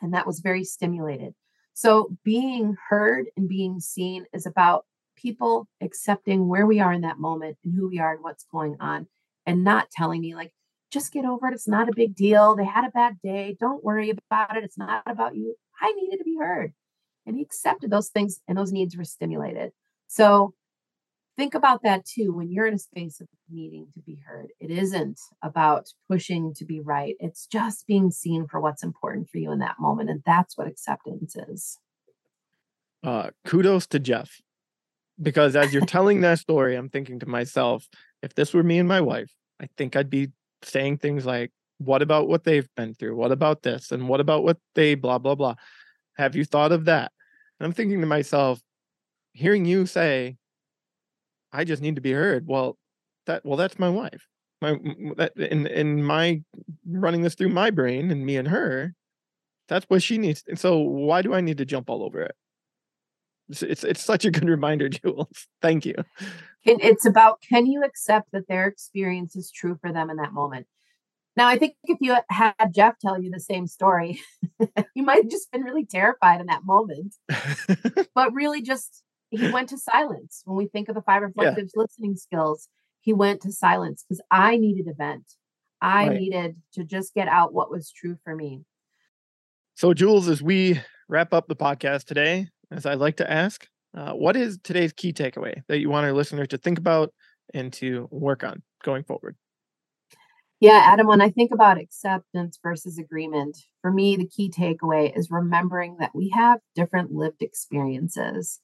And 0.01 0.13
that 0.15 0.27
was 0.27 0.41
very 0.41 0.65
stimulated. 0.65 1.35
So 1.73 2.17
being 2.25 2.77
heard 2.89 3.27
and 3.37 3.49
being 3.49 3.81
seen 3.81 4.27
is 4.33 4.47
about 4.47 4.85
people 5.17 5.69
accepting 5.81 6.49
where 6.49 6.67
we 6.67 6.81
are 6.81 6.93
in 6.93 7.03
that 7.03 7.19
moment 7.19 7.57
and 7.65 7.75
who 7.75 7.89
we 7.89 7.99
are 7.99 8.15
and 8.15 8.23
what's 8.23 8.45
going 8.51 8.77
on, 8.81 9.07
and 9.47 9.65
not 9.65 9.91
telling 9.91 10.21
me, 10.21 10.35
like, 10.35 10.53
just 10.91 11.13
get 11.13 11.25
over 11.25 11.49
it. 11.49 11.55
It's 11.55 11.67
not 11.67 11.89
a 11.89 11.95
big 11.95 12.15
deal. 12.15 12.55
They 12.55 12.65
had 12.65 12.85
a 12.85 12.91
bad 12.91 13.21
day. 13.23 13.57
Don't 13.59 13.83
worry 13.83 14.11
about 14.11 14.57
it. 14.57 14.65
It's 14.65 14.79
not 14.79 15.03
about 15.07 15.35
you. 15.35 15.57
I 15.81 15.93
needed 15.93 16.19
to 16.19 16.25
be 16.25 16.37
heard. 16.39 16.73
And 17.27 17.37
he 17.37 17.43
accepted 17.43 17.91
those 17.91 18.09
things, 18.09 18.41
and 18.47 18.59
those 18.59 18.73
needs 18.73 18.97
were 18.97 19.05
stimulated. 19.05 19.73
So 20.09 20.55
think 21.37 21.55
about 21.55 21.83
that 21.83 22.05
too 22.05 22.33
when 22.33 22.51
you're 22.51 22.67
in 22.67 22.75
a 22.75 22.79
space 22.79 23.21
of 23.21 23.29
needing 23.51 23.89
to 23.95 24.01
be 24.01 24.19
heard. 24.27 24.49
It 24.61 24.71
isn't 24.71 25.21
about 25.43 25.89
pushing 26.09 26.55
to 26.55 26.65
be 26.65 26.81
right, 26.81 27.17
it's 27.19 27.47
just 27.47 27.87
being 27.87 28.11
seen 28.11 28.47
for 28.47 28.61
what's 28.61 28.83
important 28.83 29.29
for 29.31 29.39
you 29.39 29.53
in 29.53 29.59
that 29.61 29.81
moment. 29.81 30.11
And 30.11 30.23
that's 30.25 30.57
what 30.57 30.69
acceptance 30.69 31.37
is. 31.37 31.79
Uh, 33.03 33.31
kudos 33.45 33.87
to 33.89 33.99
Jeff. 33.99 34.41
Because 35.21 35.55
as 35.55 35.73
you're 35.73 35.87
telling 35.87 36.23
that 36.23 36.39
story, 36.41 36.75
I'm 36.75 36.89
thinking 36.89 37.21
to 37.21 37.27
myself, 37.27 37.89
if 38.23 38.35
this 38.35 38.55
were 38.55 38.63
me 38.63 38.79
and 38.79 38.89
my 38.89 39.01
wife, 39.01 39.33
I 39.61 39.69
think 39.77 39.95
I'd 39.95 40.11
be 40.11 40.33
saying 40.63 40.99
things 40.99 41.27
like, 41.27 41.53
what 41.79 42.03
about 42.03 42.29
what 42.29 42.45
they've 42.45 42.69
been 42.77 42.95
through? 42.95 43.17
What 43.17 43.33
about 43.33 43.63
this? 43.63 43.93
And 43.93 44.09
what 44.09 44.21
about 44.21 44.45
what 44.45 44.59
they 44.75 44.95
blah, 44.95 45.19
blah, 45.19 45.35
blah? 45.35 45.55
Have 46.17 46.37
you 46.37 46.45
thought 46.45 46.73
of 46.73 46.85
that? 46.87 47.13
And 47.59 47.67
I'm 47.67 47.73
thinking 47.73 48.01
to 48.01 48.07
myself, 48.07 48.61
hearing 49.33 49.65
you 49.65 49.87
say, 49.87 50.37
I 51.53 51.65
just 51.65 51.83
need 51.83 51.95
to 51.97 52.01
be 52.01 52.13
heard. 52.13 52.47
Well, 52.47 52.77
that 53.27 53.45
well, 53.45 53.57
that's 53.57 53.79
my 53.79 53.89
wife. 53.89 54.27
My 54.61 54.73
that 55.17 55.33
in 55.37 55.67
in 55.67 56.03
my 56.03 56.43
running 56.87 57.23
this 57.23 57.35
through 57.35 57.51
my 57.51 57.71
brain 57.71 58.11
and 58.11 58.25
me 58.25 58.37
and 58.37 58.49
her, 58.49 58.95
that's 59.69 59.87
what 59.89 60.03
she 60.03 60.19
needs. 60.19 60.43
And 60.49 60.59
so 60.59 60.79
why 60.79 61.23
do 61.23 61.33
I 61.35 61.41
need 61.41 61.59
to 61.59 61.65
jump 61.65 61.89
all 61.91 62.03
over 62.03 62.21
it? 62.23 62.35
It's 63.49 63.63
it's, 63.63 63.85
it's 63.85 64.03
such 64.03 64.25
a 64.25 64.31
good 64.31 64.49
reminder, 64.49 64.89
Jules. 64.89 65.47
Thank 65.63 65.87
you. 65.87 65.95
It- 66.65 66.83
It's 66.83 67.07
about 67.07 67.41
can 67.41 67.67
you 67.67 67.83
accept 67.85 68.33
that 68.33 68.49
their 68.49 68.67
experience 68.67 69.37
is 69.37 69.51
true 69.51 69.79
for 69.81 69.93
them 69.93 70.11
in 70.11 70.17
that 70.17 70.33
moment? 70.33 70.67
Now, 71.37 71.49
I 71.49 71.59
think 71.59 71.75
if 71.85 71.99
you 72.01 72.17
had 72.31 72.75
Jeff 72.75 72.99
tell 72.99 73.21
you 73.21 73.31
the 73.31 73.41
same 73.41 73.67
story, 73.67 74.21
you 74.95 75.03
might 75.03 75.23
have 75.23 75.31
just 75.31 75.51
been 75.51 75.63
really 75.63 75.85
terrified 75.85 76.41
in 76.41 76.47
that 76.47 76.65
moment, 76.65 77.17
but 78.15 78.33
really 78.33 78.63
just 78.63 79.03
he 79.31 79.49
went 79.49 79.69
to 79.71 79.79
silence. 79.79 80.43
When 80.45 80.57
we 80.57 80.67
think 80.67 80.89
of 80.89 80.95
the 80.95 81.03
five 81.03 81.23
reflective 81.23 81.71
listening 81.75 82.17
skills, 82.17 82.69
he 83.01 83.13
went 83.13 83.41
to 83.43 83.53
silence 83.53 84.05
because 84.09 84.23
I 84.31 84.57
needed 84.57 84.87
a 84.89 84.95
vent. 84.95 85.25
I 85.81 86.07
Right. 86.09 86.21
needed 86.21 86.57
to 86.75 86.85
just 86.85 87.15
get 87.15 87.29
out 87.29 87.53
what 87.53 87.71
was 87.71 87.91
true 87.91 88.17
for 88.25 88.35
me. 88.35 88.63
So, 89.75 89.93
Jules, 89.93 90.29
as 90.29 90.41
we 90.41 90.81
wrap 91.09 91.35
up 91.35 91.49
the 91.49 91.57
podcast 91.57 92.05
today, 92.05 92.47
as 92.71 92.87
I 92.87 92.95
like 92.95 93.17
to 93.17 93.31
ask, 93.31 93.67
uh, 93.97 94.13
what 94.13 94.37
is 94.37 94.59
today's 94.63 94.93
key 94.93 95.13
takeaway 95.13 95.63
that 95.69 95.81
you 95.81 95.91
want 95.91 96.07
our 96.07 96.13
listeners 96.13 96.49
to 96.49 96.59
think 96.59 96.79
about 96.79 97.13
and 97.53 97.73
to 97.75 98.09
work 98.11 98.45
on 98.45 98.63
going 98.83 99.05
forward? 99.05 99.37
Yeah, 100.65 100.81
Adam, 100.83 101.09
when 101.09 101.21
I 101.21 101.29
think 101.29 101.53
about 101.53 101.77
acceptance 101.77 102.59
versus 102.63 102.97
agreement, 102.97 103.59
for 103.83 103.93
me, 103.93 104.17
the 104.17 104.27
key 104.27 104.49
takeaway 104.49 105.15
is 105.15 105.31
remembering 105.31 105.99
that 106.01 106.15
we 106.15 106.31
have 106.31 106.59
different 106.75 107.13
lived 107.13 107.43
experiences. 107.43 108.61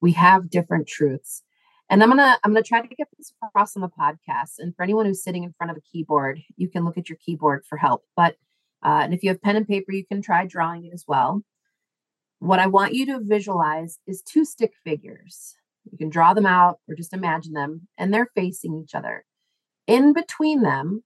We 0.00 0.10
have 0.14 0.50
different 0.50 0.88
truths. 0.88 1.44
And 1.88 2.02
I'm 2.02 2.08
gonna 2.08 2.36
I'm 2.42 2.50
gonna 2.50 2.64
try 2.64 2.80
to 2.80 2.88
get 2.96 3.06
this 3.16 3.32
across 3.40 3.76
on 3.76 3.82
the 3.82 3.88
podcast. 3.88 4.54
And 4.58 4.74
for 4.74 4.82
anyone 4.82 5.06
who's 5.06 5.22
sitting 5.22 5.44
in 5.44 5.54
front 5.56 5.70
of 5.70 5.76
a 5.76 5.80
keyboard, 5.92 6.40
you 6.56 6.68
can 6.68 6.84
look 6.84 6.98
at 6.98 7.08
your 7.08 7.18
keyboard 7.24 7.62
for 7.68 7.78
help. 7.78 8.02
But 8.16 8.34
uh, 8.84 9.02
and 9.04 9.14
if 9.14 9.22
you 9.22 9.28
have 9.28 9.40
pen 9.40 9.54
and 9.54 9.68
paper, 9.68 9.92
you 9.92 10.04
can 10.04 10.22
try 10.22 10.46
drawing 10.46 10.86
it 10.86 10.92
as 10.92 11.04
well. 11.06 11.44
What 12.40 12.58
I 12.58 12.66
want 12.66 12.94
you 12.94 13.06
to 13.06 13.20
visualize 13.22 14.00
is 14.08 14.22
two 14.22 14.44
stick 14.44 14.72
figures. 14.82 15.54
You 15.88 15.98
can 15.98 16.08
draw 16.08 16.34
them 16.34 16.46
out 16.46 16.80
or 16.88 16.96
just 16.96 17.14
imagine 17.14 17.52
them, 17.52 17.86
and 17.96 18.12
they're 18.12 18.32
facing 18.34 18.74
each 18.74 18.96
other. 18.96 19.24
In 19.86 20.12
between 20.12 20.62
them 20.62 21.04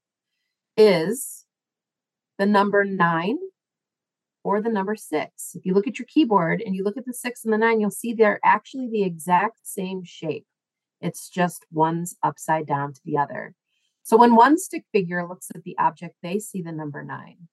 is 0.79 1.45
the 2.39 2.47
number 2.47 2.85
nine 2.85 3.39
or 4.45 4.63
the 4.63 4.71
number 4.71 4.97
six. 4.97 5.55
If 5.55 5.67
you 5.67 5.75
look 5.75 5.87
at 5.87 5.99
your 5.99 6.07
keyboard 6.07 6.63
and 6.65 6.75
you 6.75 6.85
look 6.85 6.97
at 6.97 7.05
the 7.05 7.13
six 7.13 7.45
and 7.45 7.53
the 7.53 7.59
nine, 7.59 7.81
you'll 7.81 7.91
see 7.91 8.15
they're 8.15 8.41
actually 8.45 8.89
the 8.89 9.03
exact 9.03 9.59
same 9.65 10.05
shape. 10.05 10.47
It's 11.01 11.29
just 11.29 11.67
one's 11.71 12.17
upside 12.23 12.67
down 12.67 12.95
to 12.95 13.01
the 13.05 13.19
other. 13.19 13.55
So 14.03 14.17
when 14.17 14.35
one 14.35 14.57
stick 14.57 14.85
figure 14.91 15.29
looks 15.29 15.49
at 15.55 15.65
the 15.65 15.77
object, 15.79 16.15
they 16.23 16.39
see 16.39 16.63
the 16.63 16.73
number 16.73 17.05
nine. 17.05 17.49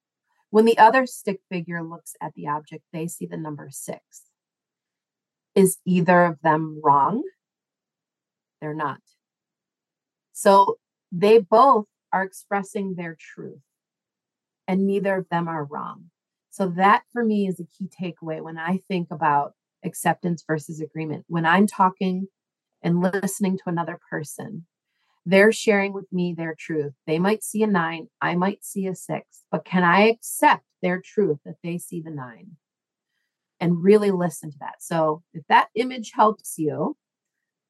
When 0.52 0.66
the 0.66 0.78
other 0.78 1.06
stick 1.06 1.42
figure 1.50 1.84
looks 1.84 2.16
at 2.22 2.34
the 2.34 2.48
object, 2.48 2.84
they 2.94 3.08
see 3.08 3.26
the 3.26 3.38
number 3.38 3.70
six. 3.72 4.00
Is 5.54 5.80
either 5.86 6.24
of 6.24 6.42
them 6.44 6.80
wrong? 6.84 7.24
They're 8.62 8.74
not. 8.74 9.02
So 10.32 10.78
they 11.12 11.40
both 11.40 11.88
are 12.16 12.24
expressing 12.24 12.96
their 12.96 13.18
truth, 13.20 13.60
and 14.70 14.88
neither 14.88 15.18
of 15.18 15.28
them 15.30 15.50
are 15.50 15.66
wrong. 15.66 16.06
So, 16.50 16.70
that 16.78 17.04
for 17.12 17.26
me 17.26 17.48
is 17.48 17.60
a 17.60 17.66
key 17.66 17.90
takeaway 18.02 18.42
when 18.42 18.58
I 18.58 18.80
think 18.88 19.10
about 19.12 19.54
acceptance 19.84 20.42
versus 20.48 20.80
agreement. 20.80 21.26
When 21.28 21.46
I'm 21.46 21.68
talking 21.68 22.28
and 22.82 23.02
listening 23.02 23.58
to 23.58 23.64
another 23.68 24.00
person, 24.10 24.66
they're 25.26 25.52
sharing 25.52 25.92
with 25.92 26.06
me 26.14 26.34
their 26.34 26.56
truth. 26.58 26.94
They 27.06 27.20
might 27.20 27.44
see 27.44 27.62
a 27.64 27.68
nine, 27.68 28.08
I 28.22 28.36
might 28.36 28.64
see 28.64 28.88
a 28.88 28.96
six, 28.96 29.44
but 29.52 29.66
can 29.66 29.84
I 29.84 30.04
accept 30.08 30.64
their 30.82 31.02
truth 31.04 31.40
that 31.44 31.58
they 31.64 31.78
see 31.78 32.02
the 32.02 32.12
nine 32.12 32.52
and 33.60 33.84
really 33.84 34.12
listen 34.12 34.52
to 34.52 34.58
that? 34.62 34.76
So, 34.80 35.22
if 35.34 35.44
that 35.50 35.68
image 35.76 36.14
helps 36.16 36.54
you, 36.58 36.96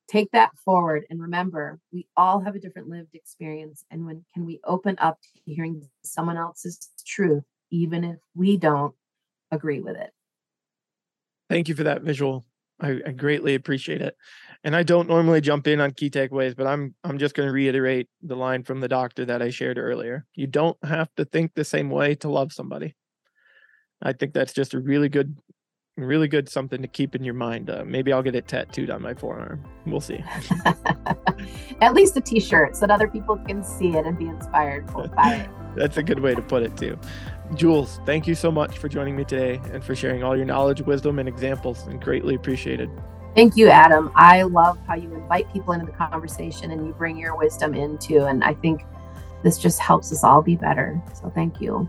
take 0.07 0.31
that 0.31 0.51
forward 0.63 1.05
and 1.09 1.21
remember 1.21 1.79
we 1.91 2.07
all 2.15 2.39
have 2.39 2.55
a 2.55 2.59
different 2.59 2.87
lived 2.87 3.13
experience 3.15 3.83
and 3.91 4.05
when 4.05 4.23
can 4.33 4.45
we 4.45 4.59
open 4.63 4.95
up 4.99 5.19
to 5.21 5.51
hearing 5.51 5.81
someone 6.03 6.37
else's 6.37 6.89
truth 7.05 7.43
even 7.71 8.03
if 8.03 8.17
we 8.35 8.57
don't 8.57 8.93
agree 9.51 9.79
with 9.79 9.95
it 9.95 10.11
Thank 11.49 11.67
you 11.67 11.75
for 11.75 11.83
that 11.83 12.01
visual. 12.01 12.45
I, 12.81 12.99
I 13.05 13.11
greatly 13.11 13.55
appreciate 13.55 14.01
it. 14.01 14.15
And 14.63 14.75
I 14.75 14.83
don't 14.83 15.07
normally 15.07 15.41
jump 15.41 15.67
in 15.67 15.79
on 15.79 15.91
key 15.91 16.09
takeaways, 16.09 16.55
but 16.55 16.67
I'm 16.67 16.95
I'm 17.03 17.17
just 17.17 17.35
going 17.35 17.47
to 17.47 17.53
reiterate 17.53 18.09
the 18.21 18.35
line 18.35 18.63
from 18.63 18.81
the 18.81 18.87
doctor 18.87 19.25
that 19.25 19.41
I 19.41 19.49
shared 19.49 19.77
earlier. 19.77 20.25
You 20.35 20.47
don't 20.47 20.77
have 20.83 21.09
to 21.15 21.25
think 21.25 21.53
the 21.53 21.63
same 21.63 21.89
way 21.89 22.15
to 22.15 22.29
love 22.29 22.51
somebody. 22.51 22.95
I 24.01 24.13
think 24.13 24.33
that's 24.33 24.53
just 24.53 24.73
a 24.73 24.79
really 24.79 25.07
good 25.07 25.37
really 25.97 26.27
good 26.27 26.49
something 26.49 26.81
to 26.81 26.87
keep 26.87 27.15
in 27.15 27.23
your 27.23 27.33
mind. 27.33 27.69
Uh, 27.69 27.83
maybe 27.85 28.11
I'll 28.11 28.23
get 28.23 28.35
it 28.35 28.47
tattooed 28.47 28.89
on 28.89 29.01
my 29.01 29.13
forearm. 29.13 29.63
We'll 29.85 30.01
see. 30.01 30.23
At 31.81 31.93
least 31.93 32.17
a 32.17 32.21
t-shirt 32.21 32.75
so 32.75 32.81
that 32.81 32.91
other 32.93 33.07
people 33.07 33.37
can 33.37 33.63
see 33.63 33.95
it 33.95 34.05
and 34.05 34.17
be 34.17 34.25
inspired 34.25 34.87
by 35.15 35.35
it. 35.35 35.49
That's 35.75 35.97
a 35.97 36.03
good 36.03 36.19
way 36.19 36.35
to 36.35 36.41
put 36.41 36.63
it 36.63 36.75
too. 36.75 36.97
Jules, 37.53 37.99
thank 38.05 38.27
you 38.27 38.35
so 38.35 38.51
much 38.51 38.77
for 38.77 38.89
joining 38.89 39.15
me 39.15 39.23
today 39.23 39.61
and 39.71 39.83
for 39.83 39.95
sharing 39.95 40.23
all 40.23 40.35
your 40.35 40.45
knowledge, 40.45 40.81
wisdom, 40.81 41.19
and 41.19 41.29
examples, 41.29 41.85
and 41.87 42.01
greatly 42.01 42.35
appreciated. 42.35 42.89
Thank 43.35 43.57
you, 43.57 43.67
Adam. 43.67 44.11
I 44.15 44.43
love 44.43 44.79
how 44.87 44.95
you 44.95 45.13
invite 45.13 45.51
people 45.51 45.73
into 45.73 45.85
the 45.85 45.91
conversation 45.91 46.71
and 46.71 46.85
you 46.85 46.93
bring 46.93 47.17
your 47.17 47.37
wisdom 47.37 47.73
into, 47.73 48.25
and 48.25 48.43
I 48.43 48.53
think 48.53 48.83
this 49.43 49.57
just 49.57 49.79
helps 49.79 50.11
us 50.11 50.23
all 50.23 50.41
be 50.41 50.55
better. 50.55 51.01
So 51.13 51.29
thank 51.29 51.61
you. 51.61 51.87